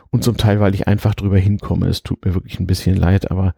Und 0.09 0.23
zum 0.23 0.37
Teil, 0.37 0.59
weil 0.59 0.73
ich 0.73 0.87
einfach 0.87 1.15
drüber 1.15 1.37
hinkomme. 1.37 1.87
Es 1.87 2.03
tut 2.03 2.25
mir 2.25 2.33
wirklich 2.33 2.59
ein 2.59 2.67
bisschen 2.67 2.95
leid, 2.95 3.29
aber 3.29 3.53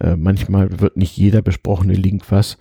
äh, 0.00 0.16
manchmal 0.16 0.80
wird 0.80 0.96
nicht 0.96 1.16
jeder 1.16 1.42
besprochene 1.42 1.94
Link 1.94 2.30
was. 2.30 2.58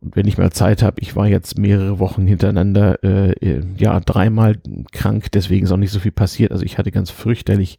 Und 0.00 0.16
wenn 0.16 0.26
ich 0.26 0.36
mal 0.36 0.52
Zeit 0.52 0.82
habe, 0.82 1.00
ich 1.00 1.16
war 1.16 1.26
jetzt 1.26 1.58
mehrere 1.58 1.98
Wochen 1.98 2.26
hintereinander, 2.26 3.02
äh, 3.02 3.32
äh, 3.32 3.62
ja, 3.78 3.98
dreimal 4.00 4.56
krank, 4.92 5.32
deswegen 5.32 5.64
ist 5.64 5.72
auch 5.72 5.78
nicht 5.78 5.92
so 5.92 6.00
viel 6.00 6.12
passiert. 6.12 6.52
Also 6.52 6.64
ich 6.64 6.76
hatte 6.76 6.90
ganz 6.90 7.10
fürchterlich 7.10 7.78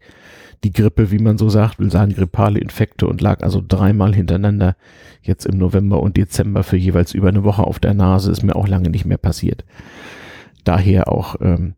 die 0.64 0.72
Grippe, 0.72 1.12
wie 1.12 1.20
man 1.20 1.38
so 1.38 1.50
sagt, 1.50 1.78
will 1.78 1.92
sagen 1.92 2.14
grippale 2.14 2.60
Infekte 2.60 3.08
und 3.08 3.22
lag 3.22 3.44
also 3.44 3.62
dreimal 3.66 4.16
hintereinander 4.16 4.76
jetzt 5.22 5.46
im 5.46 5.58
November 5.58 6.02
und 6.02 6.18
Dezember 6.18 6.64
für 6.64 6.78
jeweils 6.78 7.14
über 7.14 7.28
eine 7.28 7.44
Woche 7.44 7.64
auf 7.64 7.80
der 7.80 7.94
Nase, 7.94 8.32
ist 8.32 8.42
mir 8.42 8.56
auch 8.56 8.68
lange 8.68 8.90
nicht 8.90 9.06
mehr 9.06 9.18
passiert. 9.18 9.64
Daher 10.64 11.12
auch 11.12 11.36
ähm, 11.42 11.76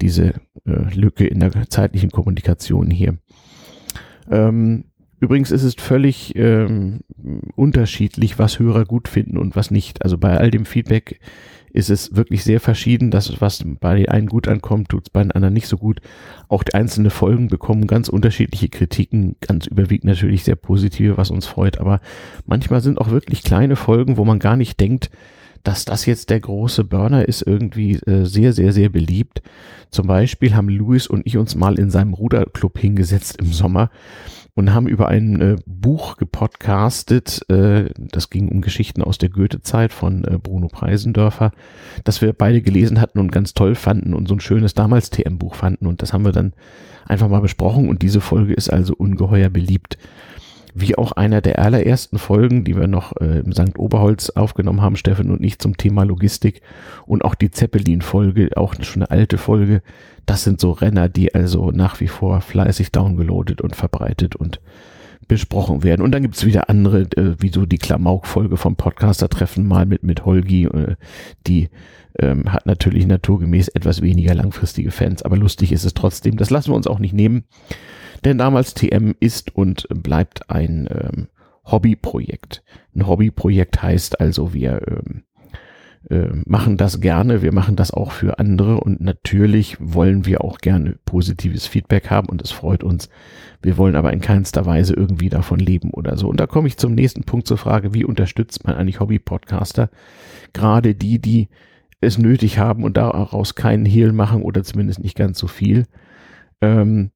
diese 0.00 0.34
äh, 0.64 0.94
Lücke 0.94 1.26
in 1.26 1.40
der 1.40 1.68
zeitlichen 1.68 2.10
Kommunikation 2.10 2.90
hier. 2.90 3.18
Ähm, 4.30 4.84
Übrigens 5.22 5.52
ist 5.52 5.62
es 5.62 5.76
völlig 5.76 6.34
ähm, 6.34 7.02
unterschiedlich, 7.54 8.40
was 8.40 8.58
Hörer 8.58 8.84
gut 8.84 9.06
finden 9.06 9.38
und 9.38 9.54
was 9.54 9.70
nicht. 9.70 10.02
Also 10.02 10.18
bei 10.18 10.36
all 10.36 10.50
dem 10.50 10.64
Feedback 10.64 11.20
ist 11.72 11.90
es 11.90 12.16
wirklich 12.16 12.42
sehr 12.42 12.58
verschieden. 12.58 13.12
Das, 13.12 13.40
was 13.40 13.64
bei 13.78 13.94
den 13.94 14.08
einen 14.08 14.26
gut 14.26 14.48
ankommt, 14.48 14.88
tut 14.88 15.04
es 15.04 15.10
bei 15.10 15.22
den 15.22 15.30
anderen 15.30 15.54
nicht 15.54 15.68
so 15.68 15.78
gut. 15.78 16.00
Auch 16.48 16.64
die 16.64 16.74
einzelnen 16.74 17.12
Folgen 17.12 17.46
bekommen 17.46 17.86
ganz 17.86 18.08
unterschiedliche 18.08 18.68
Kritiken, 18.68 19.36
ganz 19.40 19.68
überwiegend 19.68 20.06
natürlich 20.06 20.42
sehr 20.42 20.56
positive, 20.56 21.16
was 21.16 21.30
uns 21.30 21.46
freut. 21.46 21.78
Aber 21.78 22.00
manchmal 22.44 22.80
sind 22.80 23.00
auch 23.00 23.10
wirklich 23.10 23.44
kleine 23.44 23.76
Folgen, 23.76 24.16
wo 24.16 24.24
man 24.24 24.40
gar 24.40 24.56
nicht 24.56 24.80
denkt, 24.80 25.08
dass 25.62 25.84
das 25.84 26.06
jetzt 26.06 26.30
der 26.30 26.40
große 26.40 26.84
Burner 26.84 27.26
ist, 27.28 27.42
irgendwie 27.42 27.94
äh, 27.96 28.24
sehr, 28.24 28.52
sehr, 28.52 28.72
sehr 28.72 28.88
beliebt. 28.88 29.42
Zum 29.90 30.06
Beispiel 30.06 30.54
haben 30.54 30.68
Louis 30.68 31.06
und 31.06 31.26
ich 31.26 31.36
uns 31.36 31.54
mal 31.54 31.78
in 31.78 31.90
seinem 31.90 32.14
Ruderclub 32.14 32.78
hingesetzt 32.78 33.36
im 33.38 33.52
Sommer 33.52 33.90
und 34.54 34.74
haben 34.74 34.86
über 34.86 35.08
ein 35.08 35.40
äh, 35.40 35.56
Buch 35.66 36.16
gepodcastet, 36.16 37.48
äh, 37.50 37.90
das 37.96 38.30
ging 38.30 38.48
um 38.48 38.60
Geschichten 38.60 39.02
aus 39.02 39.18
der 39.18 39.30
Goethe-Zeit 39.30 39.92
von 39.92 40.22
Bruno 40.42 40.68
Preisendörfer, 40.68 41.52
das 42.04 42.20
wir 42.20 42.32
beide 42.32 42.60
gelesen 42.60 43.00
hatten 43.00 43.18
und 43.18 43.32
ganz 43.32 43.54
toll 43.54 43.74
fanden 43.74 44.14
und 44.14 44.28
so 44.28 44.34
ein 44.34 44.40
schönes 44.40 44.74
damals 44.74 45.10
TM-Buch 45.10 45.54
fanden 45.54 45.86
und 45.86 46.02
das 46.02 46.12
haben 46.12 46.24
wir 46.24 46.32
dann 46.32 46.52
einfach 47.06 47.28
mal 47.28 47.40
besprochen 47.40 47.88
und 47.88 48.02
diese 48.02 48.20
Folge 48.20 48.54
ist 48.54 48.70
also 48.70 48.94
ungeheuer 48.94 49.48
beliebt 49.50 49.98
wie 50.74 50.96
auch 50.96 51.12
einer 51.12 51.40
der 51.40 51.58
allerersten 51.58 52.18
Folgen, 52.18 52.64
die 52.64 52.76
wir 52.76 52.86
noch 52.86 53.12
äh, 53.20 53.40
im 53.40 53.52
St. 53.52 53.78
Oberholz 53.78 54.30
aufgenommen 54.30 54.80
haben, 54.80 54.96
Steffen 54.96 55.30
und 55.30 55.44
ich 55.44 55.58
zum 55.58 55.76
Thema 55.76 56.04
Logistik 56.04 56.62
und 57.06 57.24
auch 57.24 57.34
die 57.34 57.50
Zeppelin-Folge, 57.50 58.50
auch 58.56 58.74
schon 58.82 59.02
eine 59.02 59.10
alte 59.10 59.38
Folge. 59.38 59.82
Das 60.26 60.44
sind 60.44 60.60
so 60.60 60.72
Renner, 60.72 61.08
die 61.08 61.34
also 61.34 61.70
nach 61.70 62.00
wie 62.00 62.08
vor 62.08 62.40
fleißig 62.40 62.92
downgeloadet 62.92 63.60
und 63.60 63.76
verbreitet 63.76 64.36
und 64.36 64.60
besprochen 65.28 65.82
werden. 65.82 66.02
Und 66.02 66.12
dann 66.12 66.22
gibt's 66.22 66.44
wieder 66.44 66.68
andere, 66.68 67.02
äh, 67.16 67.36
wie 67.38 67.50
so 67.50 67.66
die 67.66 67.78
Klamauk-Folge 67.78 68.56
vom 68.56 68.76
Podcaster-Treffen 68.76 69.66
mal 69.66 69.86
mit, 69.86 70.02
mit 70.02 70.24
Holgi, 70.24 70.64
äh, 70.64 70.96
die 71.46 71.68
ähm, 72.18 72.52
hat 72.52 72.66
natürlich 72.66 73.06
naturgemäß 73.06 73.68
etwas 73.68 74.02
weniger 74.02 74.34
langfristige 74.34 74.90
Fans, 74.90 75.22
aber 75.22 75.36
lustig 75.36 75.72
ist 75.72 75.84
es 75.84 75.94
trotzdem. 75.94 76.36
Das 76.36 76.50
lassen 76.50 76.70
wir 76.70 76.76
uns 76.76 76.86
auch 76.86 76.98
nicht 76.98 77.14
nehmen. 77.14 77.44
Denn 78.24 78.38
damals 78.38 78.74
TM 78.74 79.14
ist 79.20 79.54
und 79.54 79.86
bleibt 79.90 80.50
ein 80.50 80.88
ähm, 80.90 81.28
Hobbyprojekt. 81.64 82.62
Ein 82.94 83.06
Hobbyprojekt 83.06 83.82
heißt 83.82 84.20
also, 84.20 84.54
wir 84.54 84.80
ähm, 84.88 85.22
äh, 86.10 86.28
machen 86.44 86.76
das 86.76 87.00
gerne, 87.00 87.42
wir 87.42 87.52
machen 87.52 87.76
das 87.76 87.92
auch 87.92 88.12
für 88.12 88.38
andere 88.38 88.80
und 88.80 89.00
natürlich 89.00 89.76
wollen 89.80 90.26
wir 90.26 90.42
auch 90.42 90.58
gerne 90.58 90.96
positives 91.04 91.66
Feedback 91.66 92.10
haben 92.10 92.28
und 92.28 92.42
es 92.42 92.50
freut 92.50 92.82
uns. 92.82 93.08
Wir 93.62 93.76
wollen 93.76 93.94
aber 93.94 94.12
in 94.12 94.20
keinster 94.20 94.66
Weise 94.66 94.94
irgendwie 94.94 95.28
davon 95.28 95.60
leben 95.60 95.90
oder 95.90 96.16
so. 96.16 96.28
Und 96.28 96.40
da 96.40 96.46
komme 96.46 96.66
ich 96.66 96.76
zum 96.76 96.94
nächsten 96.94 97.22
Punkt 97.22 97.46
zur 97.46 97.58
Frage, 97.58 97.94
wie 97.94 98.04
unterstützt 98.04 98.66
man 98.66 98.74
eigentlich 98.74 98.98
Hobby-Podcaster? 98.98 99.90
Gerade 100.52 100.96
die, 100.96 101.20
die 101.20 101.48
es 102.00 102.18
nötig 102.18 102.58
haben 102.58 102.82
und 102.82 102.96
daraus 102.96 103.54
keinen 103.54 103.86
Hehl 103.86 104.12
machen 104.12 104.42
oder 104.42 104.64
zumindest 104.64 104.98
nicht 105.00 105.16
ganz 105.16 105.38
so 105.38 105.46
viel. 105.46 105.86
Ähm, 106.60 107.12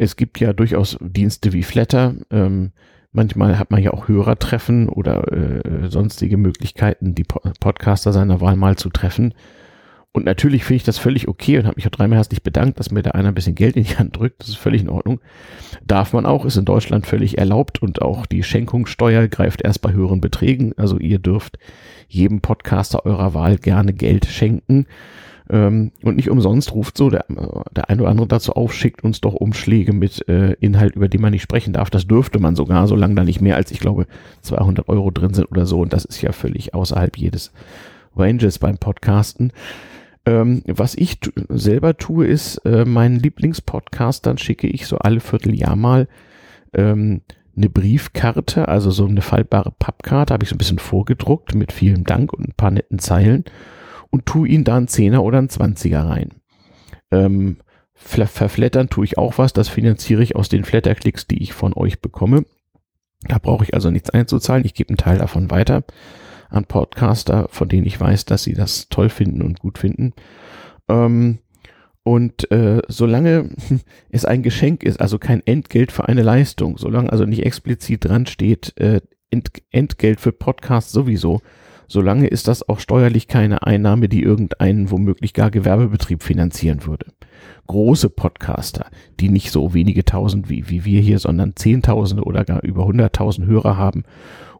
es 0.00 0.16
gibt 0.16 0.40
ja 0.40 0.54
durchaus 0.54 0.96
Dienste 1.02 1.52
wie 1.52 1.62
Flatter. 1.62 2.14
Ähm, 2.30 2.72
manchmal 3.12 3.58
hat 3.58 3.70
man 3.70 3.82
ja 3.82 3.92
auch 3.92 4.08
Hörertreffen 4.08 4.88
oder 4.88 5.30
äh, 5.30 5.90
sonstige 5.90 6.38
Möglichkeiten, 6.38 7.14
die 7.14 7.24
Podcaster 7.24 8.10
seiner 8.14 8.40
Wahl 8.40 8.56
mal 8.56 8.76
zu 8.76 8.88
treffen. 8.88 9.34
Und 10.12 10.24
natürlich 10.24 10.64
finde 10.64 10.76
ich 10.78 10.84
das 10.84 10.96
völlig 10.96 11.28
okay 11.28 11.58
und 11.58 11.66
habe 11.66 11.76
mich 11.76 11.86
auch 11.86 11.90
dreimal 11.90 12.16
herzlich 12.16 12.42
bedankt, 12.42 12.80
dass 12.80 12.90
mir 12.90 13.02
da 13.02 13.10
einer 13.10 13.28
ein 13.28 13.34
bisschen 13.34 13.54
Geld 13.54 13.76
in 13.76 13.84
die 13.84 13.96
Hand 13.98 14.16
drückt. 14.16 14.40
Das 14.40 14.48
ist 14.48 14.56
völlig 14.56 14.80
in 14.80 14.88
Ordnung. 14.88 15.20
Darf 15.86 16.14
man 16.14 16.24
auch, 16.24 16.46
ist 16.46 16.56
in 16.56 16.64
Deutschland 16.64 17.06
völlig 17.06 17.36
erlaubt 17.36 17.82
und 17.82 18.00
auch 18.00 18.24
die 18.24 18.42
Schenkungssteuer 18.42 19.28
greift 19.28 19.60
erst 19.60 19.82
bei 19.82 19.92
höheren 19.92 20.22
Beträgen. 20.22 20.72
Also 20.78 20.98
ihr 20.98 21.18
dürft 21.18 21.58
jedem 22.08 22.40
Podcaster 22.40 23.04
eurer 23.04 23.34
Wahl 23.34 23.58
gerne 23.58 23.92
Geld 23.92 24.24
schenken. 24.24 24.86
Ähm, 25.50 25.90
und 26.02 26.16
nicht 26.16 26.30
umsonst 26.30 26.72
ruft 26.72 26.96
so 26.96 27.10
der, 27.10 27.24
der 27.74 27.90
eine 27.90 28.02
oder 28.02 28.10
andere 28.10 28.28
dazu 28.28 28.52
auf, 28.52 28.72
schickt 28.72 29.02
uns 29.02 29.20
doch 29.20 29.34
Umschläge 29.34 29.92
mit 29.92 30.26
äh, 30.28 30.52
Inhalt, 30.60 30.94
über 30.94 31.08
die 31.08 31.18
man 31.18 31.32
nicht 31.32 31.42
sprechen 31.42 31.72
darf. 31.72 31.90
Das 31.90 32.06
dürfte 32.06 32.38
man 32.38 32.54
sogar, 32.54 32.86
solange 32.86 33.16
da 33.16 33.24
nicht 33.24 33.40
mehr 33.40 33.56
als, 33.56 33.72
ich 33.72 33.80
glaube, 33.80 34.06
200 34.42 34.88
Euro 34.88 35.10
drin 35.10 35.34
sind 35.34 35.50
oder 35.50 35.66
so. 35.66 35.80
Und 35.80 35.92
das 35.92 36.04
ist 36.04 36.22
ja 36.22 36.30
völlig 36.30 36.72
außerhalb 36.72 37.16
jedes 37.16 37.52
Ranges 38.16 38.60
beim 38.60 38.78
Podcasten. 38.78 39.52
Ähm, 40.24 40.62
was 40.66 40.94
ich 40.94 41.18
selber 41.48 41.96
tue, 41.96 42.26
ist, 42.26 42.58
äh, 42.58 42.84
meinen 42.84 43.18
Lieblingspodcast, 43.18 44.26
dann 44.26 44.38
schicke 44.38 44.68
ich 44.68 44.86
so 44.86 44.98
alle 44.98 45.18
Vierteljahr 45.18 45.74
mal 45.74 46.06
ähm, 46.74 47.22
eine 47.56 47.68
Briefkarte, 47.68 48.68
also 48.68 48.92
so 48.92 49.04
eine 49.06 49.22
faltbare 49.22 49.72
Pappkarte, 49.76 50.32
habe 50.32 50.44
ich 50.44 50.50
so 50.50 50.54
ein 50.54 50.58
bisschen 50.58 50.78
vorgedruckt 50.78 51.56
mit 51.56 51.72
vielen 51.72 52.04
Dank 52.04 52.32
und 52.32 52.48
ein 52.48 52.54
paar 52.56 52.70
netten 52.70 53.00
Zeilen 53.00 53.44
und 54.10 54.26
tu 54.26 54.44
ihn 54.44 54.64
da 54.64 54.76
einen 54.76 54.88
Zehner 54.88 55.22
oder 55.22 55.38
einen 55.38 55.48
Zwanziger 55.48 56.02
rein. 56.02 56.30
Ähm, 57.10 57.58
verflattern 57.94 58.88
tue 58.88 59.04
ich 59.04 59.18
auch 59.18 59.38
was, 59.38 59.52
das 59.52 59.68
finanziere 59.68 60.22
ich 60.22 60.36
aus 60.36 60.48
den 60.48 60.64
Flatterklicks, 60.64 61.26
die 61.26 61.42
ich 61.42 61.52
von 61.52 61.74
euch 61.74 62.00
bekomme. 62.00 62.44
Da 63.22 63.38
brauche 63.38 63.64
ich 63.64 63.74
also 63.74 63.90
nichts 63.90 64.10
einzuzahlen, 64.10 64.64
ich 64.64 64.74
gebe 64.74 64.90
einen 64.90 64.96
Teil 64.96 65.18
davon 65.18 65.50
weiter 65.50 65.84
an 66.48 66.64
Podcaster, 66.64 67.48
von 67.50 67.68
denen 67.68 67.86
ich 67.86 68.00
weiß, 68.00 68.24
dass 68.24 68.42
sie 68.42 68.54
das 68.54 68.88
toll 68.88 69.08
finden 69.08 69.42
und 69.42 69.60
gut 69.60 69.78
finden. 69.78 70.14
Ähm, 70.88 71.38
und 72.02 72.50
äh, 72.50 72.82
solange 72.88 73.50
es 74.10 74.24
ein 74.24 74.42
Geschenk 74.42 74.82
ist, 74.82 75.00
also 75.00 75.18
kein 75.18 75.46
Entgelt 75.46 75.92
für 75.92 76.08
eine 76.08 76.22
Leistung, 76.22 76.78
solange 76.78 77.12
also 77.12 77.26
nicht 77.26 77.44
explizit 77.44 78.04
dran 78.04 78.26
steht, 78.26 78.76
äh, 78.78 79.00
Ent 79.30 79.50
Entgelt 79.70 80.20
für 80.20 80.32
Podcasts 80.32 80.90
sowieso, 80.90 81.40
solange 81.90 82.28
ist 82.28 82.46
das 82.46 82.66
auch 82.68 82.78
steuerlich 82.78 83.26
keine 83.26 83.64
Einnahme, 83.66 84.08
die 84.08 84.22
irgendeinen 84.22 84.92
womöglich 84.92 85.34
gar 85.34 85.50
Gewerbebetrieb 85.50 86.22
finanzieren 86.22 86.86
würde. 86.86 87.06
Große 87.66 88.10
Podcaster, 88.10 88.86
die 89.18 89.28
nicht 89.28 89.50
so 89.50 89.74
wenige 89.74 90.04
tausend 90.04 90.48
wie, 90.48 90.70
wie 90.70 90.84
wir 90.84 91.00
hier, 91.00 91.18
sondern 91.18 91.56
Zehntausende 91.56 92.22
oder 92.22 92.44
gar 92.44 92.62
über 92.62 92.84
hunderttausend 92.84 93.48
Hörer 93.48 93.76
haben 93.76 94.04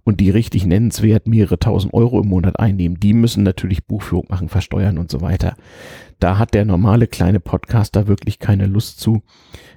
und 0.02 0.18
die 0.18 0.30
richtig 0.30 0.66
nennenswert 0.66 1.28
mehrere 1.28 1.60
tausend 1.60 1.94
Euro 1.94 2.20
im 2.20 2.28
Monat 2.28 2.58
einnehmen, 2.58 2.98
die 2.98 3.12
müssen 3.12 3.44
natürlich 3.44 3.86
Buchführung 3.86 4.26
machen, 4.28 4.48
versteuern 4.48 4.98
und 4.98 5.08
so 5.08 5.20
weiter. 5.20 5.54
Da 6.18 6.36
hat 6.36 6.52
der 6.52 6.64
normale 6.64 7.06
kleine 7.06 7.38
Podcaster 7.38 8.08
wirklich 8.08 8.40
keine 8.40 8.66
Lust 8.66 8.98
zu. 8.98 9.22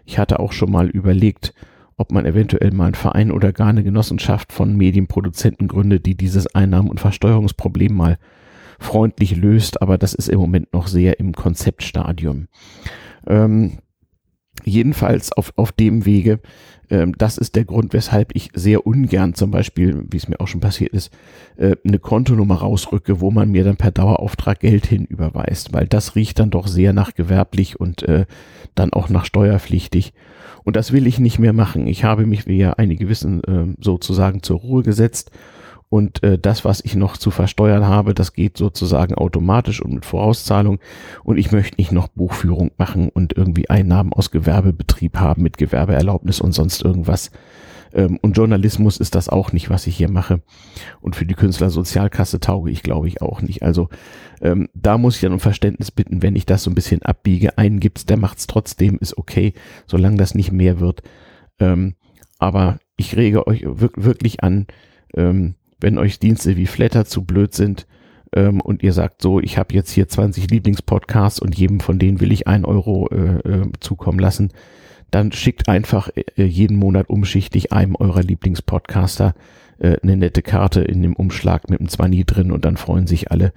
Ich 0.06 0.18
hatte 0.18 0.40
auch 0.40 0.54
schon 0.54 0.72
mal 0.72 0.90
überlegt, 0.90 1.54
ob 2.04 2.12
man 2.12 2.26
eventuell 2.26 2.72
mal 2.72 2.88
einen 2.88 2.96
Verein 2.96 3.32
oder 3.32 3.54
gar 3.54 3.70
eine 3.70 3.82
Genossenschaft 3.82 4.52
von 4.52 4.76
Medienproduzenten 4.76 5.70
gründet, 5.70 6.06
die 6.06 6.16
dieses 6.16 6.54
Einnahmen- 6.54 6.90
und 6.90 7.00
Versteuerungsproblem 7.00 7.94
mal 7.94 8.18
freundlich 8.78 9.38
löst, 9.38 9.82
aber 9.82 9.98
das 9.98 10.14
ist 10.14 10.28
im 10.28 10.38
Moment 10.38 10.74
noch 10.74 10.88
sehr 10.88 11.18
im 11.22 11.32
Konzeptstadium. 11.32 12.50
Ähm, 13.26 13.78
jedenfalls 14.66 15.32
auf, 15.32 15.54
auf 15.56 15.72
dem 15.72 16.06
Wege, 16.06 16.40
ähm, 16.90 17.14
das 17.18 17.38
ist 17.38 17.56
der 17.56 17.66
Grund, 17.66 17.94
weshalb 17.94 18.36
ich 18.36 18.50
sehr 18.54 18.86
ungern 18.86 19.34
zum 19.34 19.52
Beispiel, 19.52 20.06
wie 20.10 20.18
es 20.18 20.28
mir 20.28 20.40
auch 20.40 20.48
schon 20.48 20.62
passiert 20.62 20.94
ist, 20.94 21.12
äh, 21.58 21.76
eine 21.86 22.00
Kontonummer 22.00 22.56
rausrücke, 22.56 23.22
wo 23.22 23.32
man 23.32 23.50
mir 23.50 23.64
dann 23.64 23.78
per 23.78 23.92
Dauerauftrag 23.92 24.60
Geld 24.60 24.86
hinüberweist, 24.86 25.74
weil 25.74 25.88
das 25.88 26.16
riecht 26.16 26.40
dann 26.40 26.50
doch 26.50 26.68
sehr 26.68 26.94
nach 26.94 27.14
gewerblich 27.14 27.80
und 27.80 28.04
äh, 28.04 28.26
dann 28.76 28.94
auch 28.94 29.10
nach 29.10 29.26
steuerpflichtig. 29.26 30.14
Und 30.64 30.76
das 30.76 30.92
will 30.92 31.08
ich 31.08 31.20
nicht 31.20 31.40
mehr 31.40 31.54
machen. 31.54 31.88
Ich 31.88 32.04
habe 32.04 32.26
mich, 32.26 32.48
wie 32.48 32.58
ja 32.58 32.74
einige 32.74 33.10
wissen, 33.10 33.44
äh, 33.44 33.76
sozusagen 33.82 34.44
zur 34.44 34.60
Ruhe 34.60 34.84
gesetzt 34.84 35.32
und 35.94 36.24
äh, 36.24 36.40
das, 36.40 36.66
was 36.66 36.84
ich 36.84 36.96
noch 36.96 37.18
zu 37.18 37.30
versteuern 37.30 37.86
habe, 37.86 38.16
das 38.16 38.34
geht 38.34 38.58
sozusagen 38.58 39.14
automatisch 39.14 39.80
und 39.80 39.94
mit 39.94 40.08
Vorauszahlung 40.08 40.80
und 41.24 41.38
ich 41.38 41.52
möchte 41.52 41.78
nicht 41.78 41.92
noch 41.92 42.08
Buchführung 42.08 42.72
machen 42.78 43.10
und 43.10 43.38
irgendwie 43.38 43.70
Einnahmen 43.70 44.12
aus 44.12 44.32
Gewerbebetrieb 44.32 45.20
haben 45.20 45.44
mit 45.44 45.60
Gewerbeerlaubnis 45.60 46.42
und 46.42 46.52
sonst 46.52 46.84
irgendwas. 46.84 47.30
Ähm, 47.94 48.18
und 48.24 48.36
Journalismus 48.36 48.98
ist 48.98 49.14
das 49.14 49.30
auch 49.30 49.52
nicht, 49.52 49.70
was 49.70 49.86
ich 49.86 49.96
hier 49.96 50.10
mache. 50.10 50.42
Und 51.00 51.16
für 51.16 51.28
die 51.28 51.36
Künstlersozialkasse 51.36 52.40
tauge 52.40 52.72
ich, 52.72 52.82
glaube 52.82 53.08
ich, 53.08 53.22
auch 53.22 53.44
nicht. 53.44 53.62
Also 53.62 53.90
ähm, 54.42 54.70
da 54.74 54.98
muss 54.98 55.18
ich 55.18 55.22
dann 55.22 55.34
um 55.34 55.40
Verständnis 55.40 55.92
bitten, 55.92 56.24
wenn 56.24 56.36
ich 56.36 56.48
das 56.48 56.64
so 56.64 56.72
ein 56.72 56.76
bisschen 56.76 57.04
abbiege. 57.04 57.60
Einen 57.60 57.80
gibt's, 57.80 58.08
der 58.08 58.18
macht's 58.18 58.48
trotzdem, 58.48 58.98
ist 58.98 59.16
okay, 59.16 59.54
solange 59.86 60.18
das 60.18 60.34
nicht 60.34 60.52
mehr 60.52 60.80
wird. 60.80 61.04
Ähm, 61.60 61.94
aber 62.40 62.80
ich 62.98 63.16
rege 63.16 63.46
euch 63.46 63.64
wirklich 63.64 64.44
an, 64.44 64.66
ähm, 65.16 65.54
wenn 65.84 65.98
euch 65.98 66.18
Dienste 66.18 66.56
wie 66.58 66.66
Flatter 66.66 67.06
zu 67.06 67.26
blöd 67.26 67.54
sind 67.54 67.86
ähm, 68.34 68.62
und 68.62 68.82
ihr 68.82 68.94
sagt 68.94 69.22
so, 69.22 69.40
ich 69.40 69.58
habe 69.58 69.74
jetzt 69.76 69.92
hier 69.92 70.08
20 70.08 70.50
Lieblingspodcasts 70.50 71.40
und 71.40 71.56
jedem 71.56 71.82
von 71.82 72.00
denen 72.00 72.22
will 72.22 72.32
ich 72.32 72.48
ein 72.48 72.66
Euro 72.66 73.10
äh, 73.12 73.40
äh, 73.48 73.72
zukommen 73.82 74.18
lassen, 74.18 74.52
dann 75.12 75.32
schickt 75.32 75.68
einfach 75.68 76.10
äh, 76.16 76.44
jeden 76.44 76.78
Monat 76.78 77.10
umschichtig 77.10 77.74
einem 77.74 77.96
eurer 77.96 78.24
Lieblingspodcaster 78.24 79.36
äh, 79.78 79.98
eine 80.02 80.18
nette 80.18 80.42
Karte 80.42 80.82
in 80.82 81.02
dem 81.02 81.16
Umschlag 81.16 81.70
mit 81.70 81.80
einem 81.80 81.90
Zwanni 81.90 82.24
drin 82.24 82.52
und 82.52 82.66
dann 82.66 82.78
freuen 82.78 83.06
sich 83.06 83.30
alle. 83.30 83.54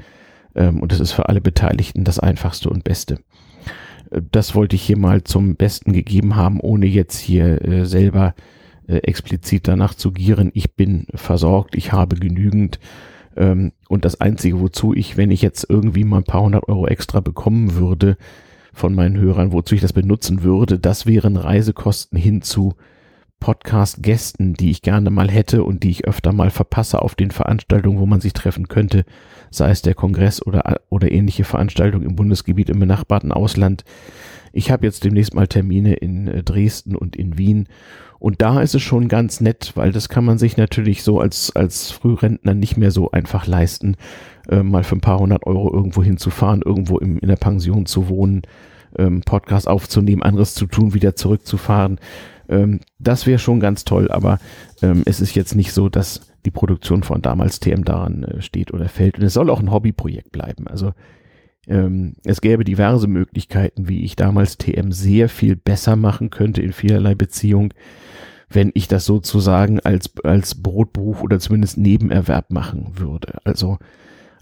Ähm, 0.56 0.82
und 0.82 0.90
das 0.90 1.00
ist 1.00 1.12
für 1.12 1.28
alle 1.28 1.40
Beteiligten 1.40 2.02
das 2.02 2.18
Einfachste 2.18 2.68
und 2.68 2.82
Beste. 2.82 3.20
Äh, 4.10 4.20
das 4.32 4.56
wollte 4.56 4.74
ich 4.74 4.82
hier 4.82 4.98
mal 4.98 5.22
zum 5.22 5.54
Besten 5.54 5.92
gegeben 5.92 6.34
haben, 6.34 6.58
ohne 6.60 6.86
jetzt 6.86 7.18
hier 7.18 7.64
äh, 7.64 7.86
selber 7.86 8.34
äh, 8.86 8.98
explizit 8.98 9.68
danach 9.68 9.94
zu 9.94 10.12
gieren, 10.12 10.50
ich 10.54 10.74
bin 10.74 11.06
versorgt, 11.14 11.76
ich 11.76 11.92
habe 11.92 12.16
genügend. 12.16 12.78
Ähm, 13.36 13.72
und 13.88 14.04
das 14.04 14.20
Einzige, 14.20 14.60
wozu 14.60 14.94
ich, 14.94 15.16
wenn 15.16 15.30
ich 15.30 15.42
jetzt 15.42 15.66
irgendwie 15.68 16.04
mal 16.04 16.18
ein 16.18 16.24
paar 16.24 16.42
hundert 16.42 16.68
Euro 16.68 16.86
extra 16.86 17.20
bekommen 17.20 17.74
würde 17.74 18.16
von 18.72 18.94
meinen 18.94 19.18
Hörern, 19.18 19.52
wozu 19.52 19.74
ich 19.74 19.80
das 19.80 19.92
benutzen 19.92 20.42
würde, 20.42 20.78
das 20.78 21.06
wären 21.06 21.36
Reisekosten 21.36 22.18
hin 22.18 22.42
zu 22.42 22.74
Podcast-Gästen, 23.40 24.54
die 24.54 24.70
ich 24.70 24.82
gerne 24.82 25.10
mal 25.10 25.30
hätte 25.30 25.64
und 25.64 25.82
die 25.82 25.90
ich 25.90 26.06
öfter 26.06 26.32
mal 26.32 26.50
verpasse 26.50 27.02
auf 27.02 27.14
den 27.14 27.30
Veranstaltungen, 27.30 27.98
wo 27.98 28.06
man 28.06 28.20
sich 28.20 28.32
treffen 28.32 28.68
könnte, 28.68 29.04
sei 29.50 29.70
es 29.70 29.82
der 29.82 29.94
Kongress 29.94 30.44
oder, 30.44 30.80
oder 30.88 31.10
ähnliche 31.12 31.44
Veranstaltungen 31.44 32.06
im 32.06 32.16
Bundesgebiet 32.16 32.70
im 32.70 32.80
benachbarten 32.80 33.32
Ausland. 33.32 33.84
Ich 34.52 34.70
habe 34.70 34.86
jetzt 34.86 35.04
demnächst 35.04 35.34
mal 35.34 35.46
Termine 35.46 35.94
in 35.94 36.28
äh, 36.28 36.42
Dresden 36.42 36.96
und 36.96 37.14
in 37.14 37.36
Wien 37.36 37.68
und 38.18 38.40
da 38.40 38.60
ist 38.60 38.74
es 38.74 38.82
schon 38.82 39.08
ganz 39.08 39.40
nett, 39.40 39.72
weil 39.74 39.92
das 39.92 40.08
kann 40.08 40.24
man 40.24 40.38
sich 40.38 40.56
natürlich 40.56 41.02
so 41.02 41.20
als, 41.20 41.54
als 41.54 41.90
Frührentner 41.90 42.54
nicht 42.54 42.76
mehr 42.76 42.90
so 42.90 43.10
einfach 43.10 43.46
leisten, 43.46 43.96
äh, 44.48 44.62
mal 44.62 44.84
für 44.84 44.96
ein 44.96 45.00
paar 45.00 45.18
hundert 45.18 45.46
Euro 45.46 45.72
irgendwo 45.72 46.02
hinzufahren, 46.02 46.62
irgendwo 46.62 46.98
im, 46.98 47.18
in 47.18 47.28
der 47.28 47.36
Pension 47.36 47.86
zu 47.86 48.08
wohnen, 48.08 48.42
ähm, 48.98 49.20
Podcast 49.20 49.68
aufzunehmen, 49.68 50.22
anderes 50.22 50.54
zu 50.54 50.66
tun, 50.66 50.94
wieder 50.94 51.14
zurückzufahren. 51.14 51.98
Ähm, 52.48 52.80
das 52.98 53.26
wäre 53.26 53.38
schon 53.38 53.60
ganz 53.60 53.84
toll, 53.84 54.10
aber 54.10 54.38
ähm, 54.82 55.02
es 55.06 55.20
ist 55.20 55.34
jetzt 55.34 55.54
nicht 55.54 55.72
so, 55.72 55.88
dass 55.88 56.32
die 56.44 56.50
Produktion 56.50 57.02
von 57.02 57.22
damals 57.22 57.60
TM 57.60 57.84
daran 57.84 58.22
äh, 58.22 58.42
steht 58.42 58.72
oder 58.72 58.88
fällt. 58.88 59.18
Und 59.18 59.24
es 59.24 59.34
soll 59.34 59.50
auch 59.50 59.60
ein 59.60 59.70
Hobbyprojekt 59.70 60.32
bleiben. 60.32 60.66
Also 60.68 60.92
ähm, 61.66 62.14
es 62.24 62.40
gäbe 62.40 62.64
diverse 62.64 63.08
Möglichkeiten, 63.08 63.88
wie 63.88 64.04
ich 64.04 64.16
damals 64.16 64.56
TM 64.56 64.92
sehr 64.92 65.28
viel 65.28 65.56
besser 65.56 65.96
machen 65.96 66.30
könnte 66.30 66.62
in 66.62 66.72
vielerlei 66.72 67.14
Beziehung, 67.14 67.74
wenn 68.48 68.70
ich 68.74 68.86
das 68.86 69.04
sozusagen 69.04 69.80
als, 69.80 70.12
als 70.22 70.62
Brotberuf 70.62 71.22
oder 71.22 71.40
zumindest 71.40 71.78
Nebenerwerb 71.78 72.52
machen 72.52 72.92
würde. 72.94 73.38
Also, 73.44 73.78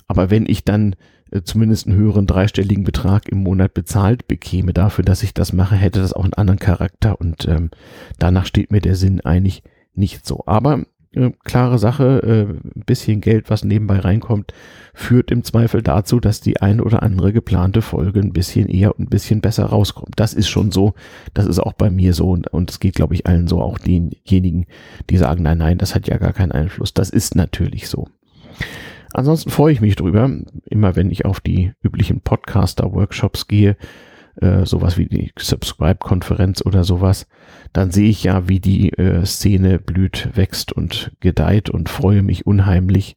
aber 0.07 0.31
wenn 0.31 0.45
ich 0.47 0.65
dann 0.65 0.95
zumindest 1.43 1.87
einen 1.87 1.97
höheren 1.97 2.27
dreistelligen 2.27 2.85
Betrag 2.85 3.29
im 3.29 3.39
Monat 3.39 3.75
bezahlt 3.75 4.29
bekäme 4.29 4.73
dafür, 4.73 5.05
dass 5.05 5.23
ich 5.23 5.35
das 5.35 5.53
mache, 5.53 5.75
hätte 5.75 6.01
das 6.01 6.13
auch 6.13 6.25
einen 6.25 6.35
anderen 6.35 6.61
Charakter 6.61 7.21
und 7.21 7.49
ähm, 7.49 7.71
danach 8.19 8.47
steht 8.47 8.71
mir 8.71 8.81
der 8.81 8.95
Sinn 8.95 9.21
eigentlich 9.21 9.63
nicht 9.95 10.27
so. 10.27 10.45
Aber 10.47 10.85
äh, 11.15 11.31
klare 11.45 11.79
Sache, 11.79 12.23
äh, 12.23 12.79
ein 12.79 12.85
bisschen 12.87 13.21
Geld, 13.21 13.51
was 13.51 13.65
nebenbei 13.65 13.99
reinkommt, 13.99 14.53
führt 14.93 15.31
im 15.31 15.45
Zweifel 15.45 15.83
dazu, 15.83 16.21
dass 16.21 16.41
die 16.41 16.61
ein 16.61 16.81
oder 16.81 17.03
andere 17.03 17.33
geplante 17.33 17.83
Folge 17.83 18.21
ein 18.21 18.33
bisschen 18.33 18.69
eher 18.69 18.99
und 18.99 19.07
ein 19.07 19.11
bisschen 19.11 19.41
besser 19.41 19.67
rauskommt. 19.67 20.15
Das 20.17 20.35
ist 20.35 20.49
schon 20.49 20.73
so, 20.73 20.95
das 21.33 21.47
ist 21.47 21.59
auch 21.59 21.73
bei 21.73 21.91
mir 21.91 22.15
so 22.15 22.31
und 22.31 22.71
es 22.71 22.81
geht, 22.81 22.95
glaube 22.95 23.15
ich, 23.15 23.27
allen 23.27 23.49
so, 23.49 23.61
auch 23.61 23.79
denjenigen, 23.79 24.67
die 25.11 25.17
sagen, 25.17 25.43
nein, 25.43 25.59
nein, 25.59 25.79
das 25.79 25.95
hat 25.95 26.09
ja 26.09 26.17
gar 26.19 26.33
keinen 26.33 26.53
Einfluss. 26.53 26.95
Das 26.95 27.11
ist 27.11 27.35
natürlich 27.35 27.89
so. 27.89 28.09
Ansonsten 29.15 29.51
freue 29.51 29.73
ich 29.73 29.81
mich 29.81 29.95
drüber, 29.95 30.29
immer 30.65 30.97
wenn 30.97 31.09
ich 31.09 31.25
auf 31.25 31.39
die 31.39 31.73
üblichen 31.85 32.21
Podcaster-Workshops 32.21 33.47
gehe, 33.47 33.77
äh, 34.41 34.67
sowas 34.67 34.99
wie 34.99 35.07
die 35.07 35.31
Subscribe-Konferenz 35.39 36.67
oder 36.67 36.83
sowas, 36.83 37.29
dann 37.73 37.93
sehe 37.93 38.11
ich 38.11 38.25
ja, 38.25 38.49
wie 38.49 38.59
die 38.59 38.93
äh, 38.93 39.25
Szene 39.25 39.79
blüht, 39.79 40.31
wächst 40.35 40.73
und 40.73 41.13
gedeiht 41.21 41.71
und 41.71 41.89
freue 41.89 42.23
mich 42.23 42.45
unheimlich 42.45 43.17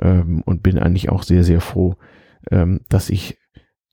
ähm, 0.00 0.42
und 0.44 0.64
bin 0.64 0.76
eigentlich 0.76 1.08
auch 1.08 1.22
sehr, 1.22 1.44
sehr 1.44 1.60
froh, 1.60 1.94
ähm, 2.50 2.80
dass 2.88 3.08
ich 3.08 3.38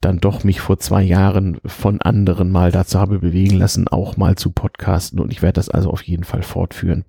dann 0.01 0.19
doch 0.19 0.43
mich 0.43 0.61
vor 0.61 0.79
zwei 0.79 1.03
Jahren 1.03 1.59
von 1.65 2.01
anderen 2.01 2.51
mal 2.51 2.71
dazu 2.71 2.99
habe 2.99 3.19
bewegen 3.19 3.57
lassen, 3.57 3.87
auch 3.87 4.15
mal 4.15 4.35
zu 4.35 4.51
podcasten 4.51 5.19
und 5.19 5.31
ich 5.31 5.41
werde 5.41 5.53
das 5.53 5.69
also 5.69 5.89
auf 5.89 6.03
jeden 6.03 6.23
Fall 6.23 6.41
fortführen. 6.41 7.03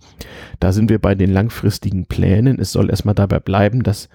Da 0.59 0.73
sind 0.73 0.91
wir 0.91 0.99
bei 0.99 1.15
den 1.15 1.31
langfristigen 1.33 2.07
Plänen. 2.07 2.59
Es 2.59 2.73
soll 2.73 2.91
erstmal 2.91 3.15
dabei 3.15 3.39
bleiben, 3.39 3.85
dass 3.85 4.09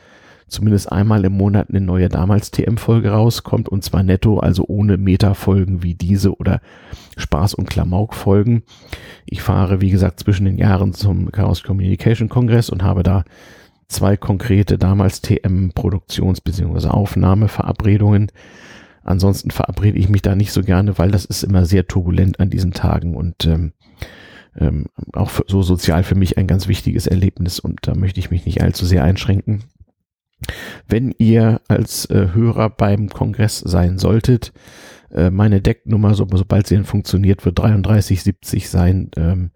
zumindest 0.48 0.92
einmal 0.92 1.24
im 1.26 1.34
Monat 1.34 1.70
eine 1.70 1.82
neue 1.82 2.10
damals 2.10 2.52
TM-Folge 2.52 3.10
rauskommt 3.10 3.70
und 3.70 3.84
zwar 3.84 4.04
netto, 4.04 4.40
also 4.40 4.66
ohne 4.68 4.98
Meta-Folgen 4.98 5.82
wie 5.82 5.96
diese 5.96 6.36
oder 6.36 6.62
Spaß- 7.18 7.56
und 7.56 7.70
Klamauk-Folgen. 7.70 8.64
Ich 9.26 9.42
fahre, 9.42 9.82
wie 9.82 9.90
gesagt, 9.90 10.20
zwischen 10.20 10.46
den 10.46 10.58
Jahren 10.58 10.94
zum 10.94 11.32
Chaos 11.32 11.64
Communication 11.64 12.30
Kongress 12.30 12.70
und 12.70 12.84
habe 12.84 13.04
da 13.04 13.24
zwei 13.88 14.18
konkrete 14.18 14.78
damals 14.78 15.24
TM-Produktions- 15.24 16.42
bzw. 16.42 16.88
Aufnahmeverabredungen. 16.88 18.32
Ansonsten 19.04 19.52
verabrede 19.52 20.00
ich 20.00 20.10
mich 20.10 20.22
da 20.22 20.36
nicht 20.36 20.52
so 20.52 20.64
gerne, 20.64 20.98
weil 20.98 21.12
das 21.12 21.26
ist 21.26 21.44
immer 21.44 21.66
sehr 21.66 21.88
turbulent 21.88 22.40
an 22.40 22.50
diesen 22.50 22.72
Tagen 22.72 23.16
und 23.16 23.46
ähm, 23.46 23.74
ähm, 24.58 24.86
auch 25.14 25.30
für, 25.30 25.44
so 25.48 25.62
sozial 25.62 26.04
für 26.04 26.16
mich 26.16 26.38
ein 26.38 26.48
ganz 26.48 26.68
wichtiges 26.68 27.08
Erlebnis 27.08 27.60
und 27.60 27.80
da 27.84 27.94
möchte 27.94 28.20
ich 28.20 28.32
mich 28.32 28.46
nicht 28.46 28.62
allzu 28.62 28.86
sehr 28.86 29.04
einschränken. 29.04 29.64
Wenn 30.88 31.14
ihr 31.18 31.62
als 31.68 32.10
äh, 32.10 32.30
Hörer 32.34 32.70
beim 32.70 33.10
Kongress 33.10 33.60
sein 33.60 33.98
solltet, 33.98 34.54
äh, 35.12 35.30
meine 35.30 35.62
Decknummer, 35.62 36.14
so, 36.14 36.28
sobald 36.32 36.68
sie 36.68 36.76
dann 36.76 36.86
funktioniert, 36.86 37.46
wird 37.46 37.60
3370 37.60 38.70
sein. 38.70 39.12
Ähm, 39.16 39.52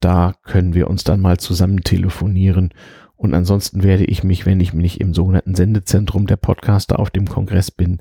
da 0.00 0.34
können 0.42 0.74
wir 0.74 0.88
uns 0.88 1.04
dann 1.04 1.20
mal 1.20 1.38
zusammen 1.38 1.82
telefonieren. 1.82 2.72
Und 3.16 3.34
ansonsten 3.34 3.82
werde 3.82 4.04
ich 4.04 4.24
mich, 4.24 4.46
wenn 4.46 4.60
ich 4.60 4.74
mich 4.74 5.00
im 5.00 5.14
sogenannten 5.14 5.54
Sendezentrum 5.54 6.26
der 6.26 6.36
Podcaster 6.36 6.98
auf 6.98 7.10
dem 7.10 7.26
Kongress 7.26 7.70
bin, 7.70 7.98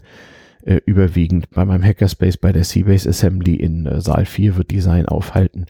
äh, 0.64 0.82
überwiegend 0.86 1.50
bei 1.52 1.64
meinem 1.64 1.84
Hackerspace 1.84 2.38
bei 2.38 2.52
der 2.52 2.64
Seabase 2.64 3.10
Assembly 3.10 3.56
in 3.56 3.86
äh, 3.86 4.02
Saal 4.02 4.26
4 4.26 4.58
wird 4.58 4.72
Design 4.72 5.06
aufhalten 5.06 5.68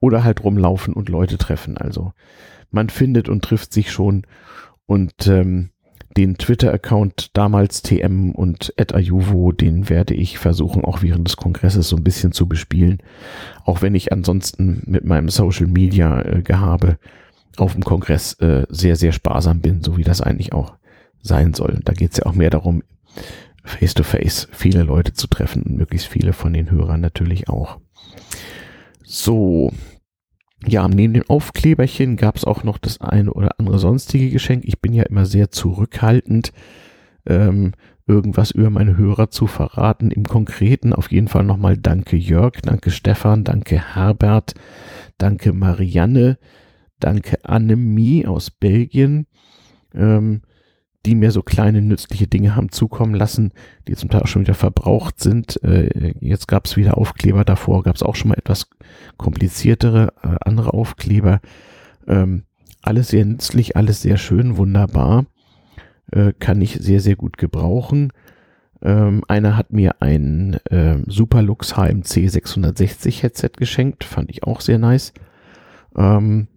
oder 0.00 0.22
halt 0.22 0.44
rumlaufen 0.44 0.94
und 0.94 1.08
Leute 1.08 1.38
treffen. 1.38 1.76
Also 1.76 2.12
man 2.70 2.90
findet 2.90 3.28
und 3.28 3.44
trifft 3.44 3.72
sich 3.72 3.90
schon 3.90 4.26
und 4.86 5.26
ähm, 5.26 5.70
den 6.16 6.36
Twitter-Account 6.36 7.36
damals 7.36 7.82
TM 7.82 8.32
und 8.32 8.74
Ayuvo, 8.76 9.52
den 9.52 9.88
werde 9.88 10.14
ich 10.14 10.38
versuchen, 10.38 10.84
auch 10.84 11.02
während 11.02 11.28
des 11.28 11.36
Kongresses 11.36 11.88
so 11.88 11.96
ein 11.96 12.02
bisschen 12.02 12.32
zu 12.32 12.48
bespielen. 12.48 12.98
Auch 13.64 13.82
wenn 13.82 13.94
ich 13.94 14.12
ansonsten 14.12 14.82
mit 14.86 15.04
meinem 15.04 15.28
Social 15.28 15.66
Media 15.66 16.20
äh, 16.22 16.42
Gehabe 16.42 16.98
auf 17.60 17.74
dem 17.74 17.84
Kongress 17.84 18.34
äh, 18.34 18.66
sehr, 18.68 18.96
sehr 18.96 19.12
sparsam 19.12 19.60
bin, 19.60 19.82
so 19.82 19.96
wie 19.96 20.04
das 20.04 20.20
eigentlich 20.20 20.52
auch 20.52 20.76
sein 21.22 21.54
soll. 21.54 21.80
Da 21.84 21.92
geht 21.92 22.12
es 22.12 22.18
ja 22.18 22.26
auch 22.26 22.34
mehr 22.34 22.50
darum, 22.50 22.82
face-to-face 23.64 24.46
-face 24.46 24.48
viele 24.52 24.82
Leute 24.82 25.12
zu 25.12 25.26
treffen 25.26 25.62
und 25.62 25.76
möglichst 25.76 26.08
viele 26.08 26.32
von 26.32 26.52
den 26.52 26.70
Hörern 26.70 27.00
natürlich 27.00 27.48
auch. 27.48 27.78
So, 29.04 29.72
ja, 30.66 30.88
neben 30.88 31.14
dem 31.14 31.24
Aufkleberchen 31.28 32.16
gab 32.16 32.36
es 32.36 32.44
auch 32.44 32.64
noch 32.64 32.78
das 32.78 33.00
eine 33.00 33.32
oder 33.32 33.58
andere 33.58 33.78
sonstige 33.78 34.30
Geschenk. 34.30 34.64
Ich 34.64 34.80
bin 34.80 34.92
ja 34.92 35.04
immer 35.04 35.26
sehr 35.26 35.50
zurückhaltend, 35.50 36.52
ähm, 37.26 37.72
irgendwas 38.06 38.50
über 38.50 38.70
meine 38.70 38.96
Hörer 38.96 39.30
zu 39.30 39.46
verraten. 39.46 40.10
Im 40.10 40.24
Konkreten 40.24 40.92
auf 40.92 41.12
jeden 41.12 41.28
Fall 41.28 41.44
nochmal 41.44 41.76
danke 41.76 42.16
Jörg, 42.16 42.60
danke 42.62 42.90
Stefan, 42.90 43.44
danke 43.44 43.94
Herbert, 43.94 44.54
danke 45.18 45.52
Marianne, 45.52 46.38
danke 47.00 47.44
Annemie 47.44 48.26
aus 48.26 48.50
Belgien, 48.50 49.26
ähm, 49.94 50.42
die 51.06 51.14
mir 51.14 51.30
so 51.30 51.42
kleine 51.42 51.80
nützliche 51.80 52.26
Dinge 52.26 52.56
haben 52.56 52.70
zukommen 52.70 53.14
lassen, 53.14 53.52
die 53.86 53.94
zum 53.94 54.10
Teil 54.10 54.22
auch 54.22 54.26
schon 54.26 54.42
wieder 54.42 54.54
verbraucht 54.54 55.20
sind. 55.20 55.62
Äh, 55.62 56.14
jetzt 56.20 56.48
gab 56.48 56.66
es 56.66 56.76
wieder 56.76 56.98
Aufkleber, 56.98 57.44
davor 57.44 57.82
gab 57.82 57.96
es 57.96 58.02
auch 58.02 58.16
schon 58.16 58.30
mal 58.30 58.38
etwas 58.38 58.68
kompliziertere 59.16 60.12
äh, 60.22 60.36
andere 60.40 60.74
Aufkleber. 60.74 61.40
Ähm, 62.06 62.44
alles 62.82 63.08
sehr 63.08 63.24
nützlich, 63.24 63.76
alles 63.76 64.02
sehr 64.02 64.16
schön, 64.16 64.56
wunderbar. 64.56 65.26
Äh, 66.10 66.32
kann 66.38 66.60
ich 66.60 66.74
sehr, 66.74 67.00
sehr 67.00 67.16
gut 67.16 67.38
gebrauchen. 67.38 68.12
Ähm, 68.80 69.22
einer 69.28 69.56
hat 69.56 69.72
mir 69.72 70.00
ein 70.00 70.54
äh, 70.70 70.98
Superlux 71.06 71.76
HMC 71.76 72.28
660 72.28 73.22
Headset 73.22 73.50
geschenkt, 73.56 74.04
fand 74.04 74.30
ich 74.30 74.44
auch 74.44 74.60
sehr 74.60 74.78
nice. 74.78 75.12
Ähm, 75.96 76.48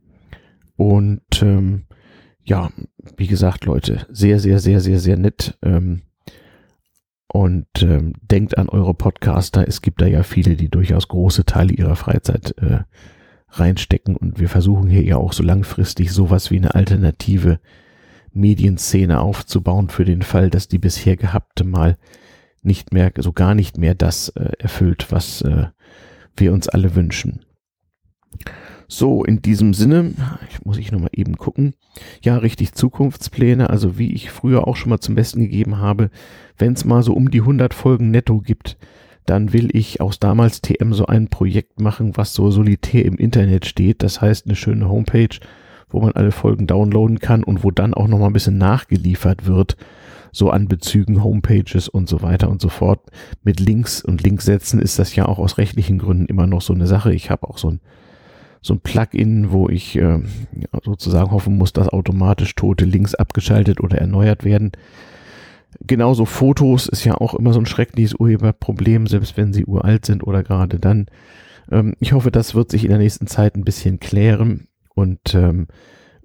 und 0.82 1.44
ähm, 1.44 1.84
ja, 2.44 2.72
wie 3.16 3.28
gesagt, 3.28 3.66
Leute, 3.66 4.08
sehr, 4.10 4.40
sehr, 4.40 4.58
sehr, 4.58 4.80
sehr, 4.80 5.00
sehr 5.00 5.16
nett. 5.16 5.60
Ähm, 5.62 6.02
und 7.28 7.68
ähm, 7.84 8.14
denkt 8.20 8.58
an 8.58 8.68
eure 8.68 8.96
Podcaster. 8.96 9.68
Es 9.68 9.84
gibt 9.84 10.02
da 10.02 10.08
ja 10.08 10.24
viele, 10.24 10.56
die 10.56 10.70
durchaus 10.70 11.08
große 11.08 11.46
Teile 11.46 11.72
ihrer 11.72 11.96
Freizeit 11.96 12.58
äh, 12.58 12.80
reinstecken. 13.50 14.18
Und 14.18 14.40
wir 14.40 14.50
versuchen 14.50 14.90
hier 14.90 15.04
ja 15.04 15.18
auch 15.18 15.34
so 15.34 15.44
langfristig 15.44 16.12
sowas 16.12 16.50
wie 16.50 16.58
eine 16.58 16.74
alternative 16.74 17.60
Medienszene 18.34 19.22
aufzubauen 19.22 19.90
für 19.90 20.04
den 20.04 20.24
Fall, 20.24 20.50
dass 20.50 20.68
die 20.68 20.80
bisher 20.80 21.16
gehabte 21.16 21.64
mal 21.64 21.96
nicht 22.64 22.92
mehr, 22.92 23.12
so 23.20 23.34
gar 23.34 23.54
nicht 23.54 23.78
mehr 23.78 23.94
das 23.94 24.30
äh, 24.30 24.50
erfüllt, 24.58 25.12
was 25.12 25.44
äh, 25.44 25.68
wir 26.36 26.52
uns 26.52 26.68
alle 26.68 26.96
wünschen. 26.96 27.46
So, 28.94 29.24
in 29.24 29.42
diesem 29.42 29.74
Sinne, 29.74 30.14
ich 30.50 30.66
muss 30.66 30.78
ich 30.78 30.92
nochmal 30.92 31.12
eben 31.14 31.38
gucken. 31.38 31.76
Ja, 32.24 32.36
richtig 32.36 32.74
Zukunftspläne, 32.74 33.70
also 33.70 33.98
wie 33.98 34.12
ich 34.12 34.32
früher 34.32 34.68
auch 34.68 34.76
schon 34.76 34.90
mal 34.90 35.00
zum 35.00 35.16
Besten 35.16 35.40
gegeben 35.40 35.78
habe, 35.78 36.10
wenn 36.58 36.74
es 36.74 36.84
mal 36.84 37.02
so 37.02 37.14
um 37.14 37.32
die 37.32 37.40
100 37.40 37.74
Folgen 37.74 38.12
netto 38.12 38.42
gibt, 38.42 38.78
dann 39.26 39.54
will 39.54 39.70
ich 39.72 40.02
aus 40.02 40.20
damals 40.20 40.60
TM 40.60 40.92
so 40.92 41.06
ein 41.06 41.30
Projekt 41.30 41.80
machen, 41.80 42.18
was 42.18 42.34
so 42.34 42.52
solitär 42.52 43.06
im 43.06 43.16
Internet 43.16 43.66
steht. 43.66 44.04
Das 44.04 44.20
heißt, 44.20 44.46
eine 44.46 44.58
schöne 44.58 44.90
Homepage, 44.90 45.40
wo 45.90 46.02
man 46.02 46.12
alle 46.12 46.34
Folgen 46.34 46.68
downloaden 46.68 47.20
kann 47.20 47.46
und 47.46 47.64
wo 47.64 47.72
dann 47.72 47.94
auch 47.94 48.10
nochmal 48.10 48.30
ein 48.30 48.34
bisschen 48.34 48.58
nachgeliefert 48.58 49.46
wird, 49.46 49.78
so 50.34 50.50
an 50.50 50.68
Bezügen, 50.68 51.24
Homepages 51.24 51.88
und 51.88 52.10
so 52.10 52.22
weiter 52.24 52.50
und 52.50 52.60
so 52.60 52.68
fort. 52.68 53.10
Mit 53.42 53.62
Links 53.62 54.04
und 54.04 54.22
Linksätzen 54.22 54.82
ist 54.82 55.00
das 55.00 55.16
ja 55.16 55.28
auch 55.28 55.40
aus 55.40 55.58
rechtlichen 55.58 55.98
Gründen 55.98 56.26
immer 56.26 56.46
noch 56.46 56.62
so 56.62 56.74
eine 56.74 56.88
Sache. 56.88 57.14
Ich 57.14 57.30
habe 57.30 57.48
auch 57.48 57.58
so 57.58 57.70
ein 57.70 57.80
so 58.62 58.76
ein 58.76 58.80
Plugin, 58.80 59.52
wo 59.52 59.70
ich 59.70 59.98
äh, 59.98 60.20
sozusagen 60.84 61.32
hoffen 61.32 61.58
muss, 61.58 61.74
dass 61.74 61.90
automatisch 61.90 62.56
tote 62.56 62.86
Links 62.86 63.16
abgeschaltet 63.16 63.82
oder 63.82 63.98
erneuert 63.98 64.44
werden. 64.44 64.72
Genauso 65.88 66.26
Fotos 66.26 66.88
ist 66.88 67.04
ja 67.04 67.16
auch 67.16 67.34
immer 67.34 67.54
so 67.54 67.60
ein 67.60 67.66
schreckliches 67.66 68.14
Urheberproblem, 68.14 69.08
selbst 69.08 69.36
wenn 69.38 69.54
sie 69.54 69.66
uralt 69.66 70.06
sind 70.06 70.24
oder 70.26 70.44
gerade 70.44 70.80
dann. 70.80 71.08
Ähm, 71.72 71.96
ich 72.00 72.14
hoffe, 72.14 72.30
das 72.30 72.54
wird 72.54 72.70
sich 72.70 72.84
in 72.84 72.90
der 72.90 73.00
nächsten 73.00 73.26
Zeit 73.28 73.56
ein 73.56 73.64
bisschen 73.64 74.00
klären 74.00 74.68
und 74.94 75.34
ähm, 75.34 75.68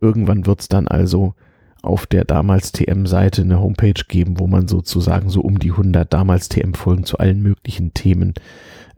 irgendwann 0.01 0.46
wird 0.46 0.61
es 0.61 0.68
dann 0.68 0.88
also 0.88 1.35
auf 1.83 2.07
der 2.07 2.25
damals 2.25 2.72
TM-Seite 2.72 3.42
eine 3.42 3.61
Homepage 3.61 4.03
geben, 4.09 4.40
wo 4.40 4.46
man 4.46 4.66
sozusagen 4.66 5.31
so 5.31 5.40
um 5.40 5.59
die 5.59 5.70
100 5.70 6.12
damals 6.12 6.49
TM-Folgen 6.49 7.05
zu 7.05 7.18
allen 7.18 7.40
möglichen 7.40 7.94
Themen 7.94 8.35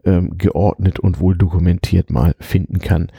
ähm, 0.05 0.37
geordnet 0.37 0.99
und 0.99 1.19
wohl 1.19 1.35
dokumentiert 1.35 2.09
mal 2.09 2.35
finden 2.39 2.79
kann. 2.79 3.11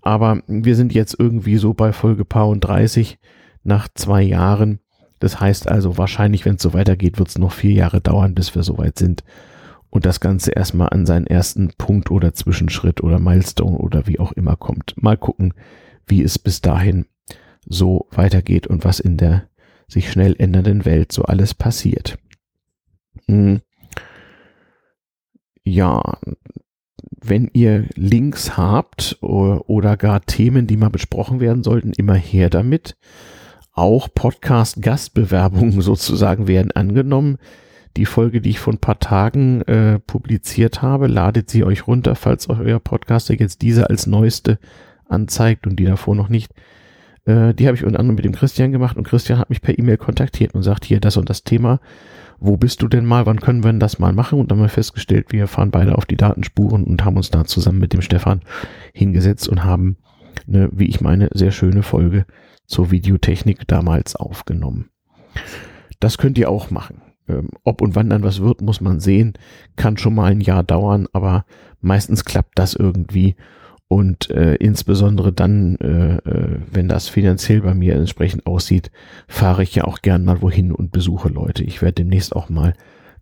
Aber 0.00 0.42
wir 0.46 0.76
sind 0.76 0.92
jetzt 0.94 1.16
irgendwie 1.18 1.56
so 1.56 1.74
bei 1.74 1.92
Folge 1.92 2.24
Paar 2.24 2.48
und 2.48 2.60
30 2.60 3.18
nach 3.62 3.88
zwei 3.94 4.22
Jahren. 4.22 4.80
Das 5.20 5.40
heißt 5.40 5.68
also 5.68 5.98
wahrscheinlich, 5.98 6.44
wenn 6.44 6.56
es 6.56 6.62
so 6.62 6.72
weitergeht, 6.74 7.18
wird 7.18 7.28
es 7.28 7.38
noch 7.38 7.52
vier 7.52 7.72
Jahre 7.72 8.00
dauern, 8.00 8.34
bis 8.34 8.54
wir 8.54 8.62
soweit 8.62 8.98
sind 8.98 9.22
und 9.90 10.06
das 10.06 10.20
Ganze 10.20 10.52
erstmal 10.52 10.88
an 10.88 11.06
seinen 11.06 11.26
ersten 11.26 11.70
Punkt 11.78 12.10
oder 12.10 12.34
Zwischenschritt 12.34 13.02
oder 13.02 13.18
Milestone 13.18 13.76
oder 13.76 14.06
wie 14.06 14.18
auch 14.18 14.32
immer 14.32 14.56
kommt. 14.56 14.94
Mal 15.00 15.16
gucken, 15.16 15.54
wie 16.06 16.22
es 16.22 16.38
bis 16.38 16.60
dahin 16.60 17.06
so 17.66 18.08
weitergeht 18.10 18.66
und 18.66 18.84
was 18.84 18.98
in 19.00 19.16
der 19.16 19.48
sich 19.86 20.10
schnell 20.10 20.34
ändernden 20.38 20.84
Welt 20.84 21.12
so 21.12 21.24
alles 21.24 21.54
passiert. 21.54 22.18
Hm 23.26 23.60
ja, 25.64 26.18
wenn 27.24 27.50
ihr 27.52 27.86
Links 27.94 28.56
habt 28.56 29.18
oder 29.20 29.96
gar 29.96 30.20
Themen, 30.22 30.66
die 30.66 30.76
mal 30.76 30.90
besprochen 30.90 31.40
werden 31.40 31.62
sollten, 31.62 31.92
immer 31.92 32.14
her 32.14 32.50
damit. 32.50 32.96
Auch 33.72 34.08
Podcast-Gastbewerbungen 34.12 35.80
sozusagen 35.80 36.46
werden 36.46 36.72
angenommen. 36.72 37.38
Die 37.96 38.06
Folge, 38.06 38.40
die 38.40 38.50
ich 38.50 38.58
vor 38.58 38.72
ein 38.72 38.78
paar 38.78 38.98
Tagen 38.98 39.60
äh, 39.62 39.98
publiziert 39.98 40.82
habe, 40.82 41.06
ladet 41.06 41.50
sie 41.50 41.62
euch 41.62 41.86
runter, 41.86 42.14
falls 42.14 42.48
euer 42.48 42.80
Podcaster 42.80 43.34
jetzt 43.34 43.62
diese 43.62 43.90
als 43.90 44.06
neueste 44.06 44.58
anzeigt 45.06 45.66
und 45.66 45.76
die 45.76 45.84
davor 45.84 46.14
noch 46.14 46.28
nicht. 46.28 46.52
Äh, 47.26 47.54
die 47.54 47.66
habe 47.66 47.76
ich 47.76 47.84
unter 47.84 48.00
anderem 48.00 48.16
mit 48.16 48.24
dem 48.24 48.32
Christian 48.32 48.72
gemacht 48.72 48.96
und 48.96 49.06
Christian 49.06 49.38
hat 49.38 49.50
mich 49.50 49.60
per 49.60 49.78
E-Mail 49.78 49.98
kontaktiert 49.98 50.54
und 50.54 50.62
sagt 50.62 50.86
hier 50.86 51.00
das 51.00 51.18
und 51.18 51.28
das 51.28 51.44
Thema 51.44 51.80
wo 52.44 52.56
bist 52.56 52.82
du 52.82 52.88
denn 52.88 53.06
mal, 53.06 53.24
wann 53.24 53.40
können 53.40 53.62
wir 53.62 53.70
denn 53.70 53.78
das 53.78 54.00
mal 54.00 54.12
machen? 54.12 54.40
Und 54.40 54.50
dann 54.50 54.58
haben 54.58 54.64
wir 54.64 54.68
festgestellt, 54.68 55.30
wir 55.30 55.46
fahren 55.46 55.70
beide 55.70 55.96
auf 55.96 56.06
die 56.06 56.16
Datenspuren 56.16 56.82
und 56.82 57.04
haben 57.04 57.16
uns 57.16 57.30
da 57.30 57.44
zusammen 57.44 57.78
mit 57.78 57.92
dem 57.92 58.02
Stefan 58.02 58.40
hingesetzt 58.92 59.48
und 59.48 59.64
haben 59.64 59.96
eine, 60.48 60.68
wie 60.72 60.86
ich 60.86 61.00
meine, 61.00 61.28
sehr 61.32 61.52
schöne 61.52 61.84
Folge 61.84 62.26
zur 62.66 62.90
Videotechnik 62.90 63.68
damals 63.68 64.16
aufgenommen. 64.16 64.90
Das 66.00 66.18
könnt 66.18 66.36
ihr 66.36 66.50
auch 66.50 66.70
machen. 66.70 67.00
Ähm, 67.28 67.50
ob 67.62 67.80
und 67.80 67.94
wann 67.94 68.10
dann 68.10 68.24
was 68.24 68.40
wird, 68.40 68.60
muss 68.60 68.80
man 68.80 68.98
sehen. 68.98 69.34
Kann 69.76 69.96
schon 69.96 70.14
mal 70.14 70.32
ein 70.32 70.40
Jahr 70.40 70.64
dauern, 70.64 71.06
aber 71.12 71.44
meistens 71.80 72.24
klappt 72.24 72.58
das 72.58 72.74
irgendwie 72.74 73.36
und 73.92 74.30
äh, 74.30 74.54
insbesondere 74.54 75.34
dann, 75.34 75.76
äh, 75.76 76.16
äh, 76.26 76.60
wenn 76.70 76.88
das 76.88 77.10
finanziell 77.10 77.60
bei 77.60 77.74
mir 77.74 77.94
entsprechend 77.94 78.46
aussieht, 78.46 78.90
fahre 79.28 79.64
ich 79.64 79.74
ja 79.74 79.84
auch 79.84 80.00
gern 80.00 80.24
mal 80.24 80.40
wohin 80.40 80.72
und 80.72 80.92
besuche 80.92 81.28
Leute. 81.28 81.62
Ich 81.62 81.82
werde 81.82 81.96
demnächst 81.96 82.34
auch 82.34 82.48
mal 82.48 82.72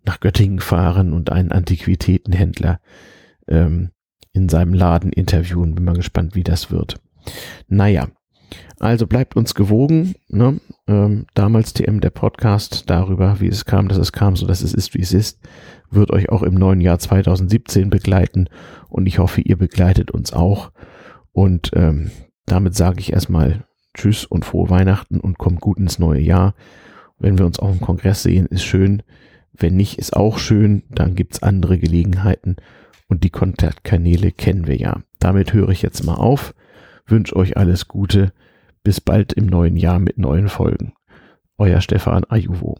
nach 0.05 0.21
Göttingen 0.21 0.59
fahren 0.59 1.11
und 1.11 1.29
einen 1.29 1.51
Antiquitätenhändler 1.51 2.79
ähm, 3.49 3.89
in 4.31 4.47
seinem 4.47 4.73
Laden 4.73 5.11
interviewen. 5.11 5.75
Bin 5.75 5.83
mal 5.83 5.95
gespannt, 5.95 6.35
wie 6.35 6.43
das 6.43 6.71
wird. 6.71 7.01
Naja, 7.67 8.07
also 8.79 9.07
bleibt 9.07 9.35
uns 9.35 9.55
gewogen. 9.55 10.15
Ne? 10.29 10.59
Ähm, 10.87 11.25
damals 11.33 11.73
TM 11.73 11.99
der 11.99 12.09
Podcast 12.09 12.89
darüber, 12.89 13.39
wie 13.39 13.47
es 13.47 13.65
kam, 13.65 13.87
dass 13.87 13.97
es 13.97 14.11
kam, 14.11 14.35
so 14.35 14.47
dass 14.47 14.61
es 14.61 14.73
ist, 14.73 14.93
wie 14.93 15.01
es 15.01 15.13
ist 15.13 15.39
wird 15.91 16.11
euch 16.11 16.29
auch 16.29 16.41
im 16.41 16.55
neuen 16.55 16.81
Jahr 16.81 16.97
2017 16.97 17.89
begleiten 17.89 18.47
und 18.89 19.05
ich 19.05 19.19
hoffe, 19.19 19.41
ihr 19.41 19.57
begleitet 19.57 20.11
uns 20.11 20.33
auch. 20.33 20.71
Und 21.33 21.71
ähm, 21.75 22.11
damit 22.45 22.75
sage 22.75 22.99
ich 22.99 23.13
erstmal 23.13 23.65
Tschüss 23.93 24.25
und 24.25 24.45
frohe 24.45 24.69
Weihnachten 24.69 25.19
und 25.19 25.37
kommt 25.37 25.61
gut 25.61 25.77
ins 25.77 25.99
neue 25.99 26.21
Jahr. 26.21 26.55
Wenn 27.19 27.37
wir 27.37 27.45
uns 27.45 27.59
auch 27.59 27.71
im 27.71 27.81
Kongress 27.81 28.23
sehen, 28.23 28.47
ist 28.47 28.63
schön. 28.63 29.03
Wenn 29.53 29.75
nicht, 29.75 29.99
ist 29.99 30.15
auch 30.15 30.39
schön. 30.39 30.83
Dann 30.89 31.15
gibt's 31.15 31.43
andere 31.43 31.77
Gelegenheiten 31.77 32.55
und 33.07 33.23
die 33.23 33.29
Kontaktkanäle 33.29 34.31
kennen 34.31 34.65
wir 34.65 34.77
ja. 34.77 35.01
Damit 35.19 35.53
höre 35.53 35.69
ich 35.69 35.81
jetzt 35.81 36.03
mal 36.05 36.15
auf. 36.15 36.55
Wünsche 37.05 37.35
euch 37.35 37.57
alles 37.57 37.87
Gute. 37.89 38.31
Bis 38.83 38.99
bald 38.99 39.33
im 39.33 39.45
neuen 39.45 39.77
Jahr 39.77 39.99
mit 39.99 40.17
neuen 40.17 40.49
Folgen. 40.49 40.93
Euer 41.57 41.81
Stefan 41.81 42.23
Ajuvo. 42.25 42.79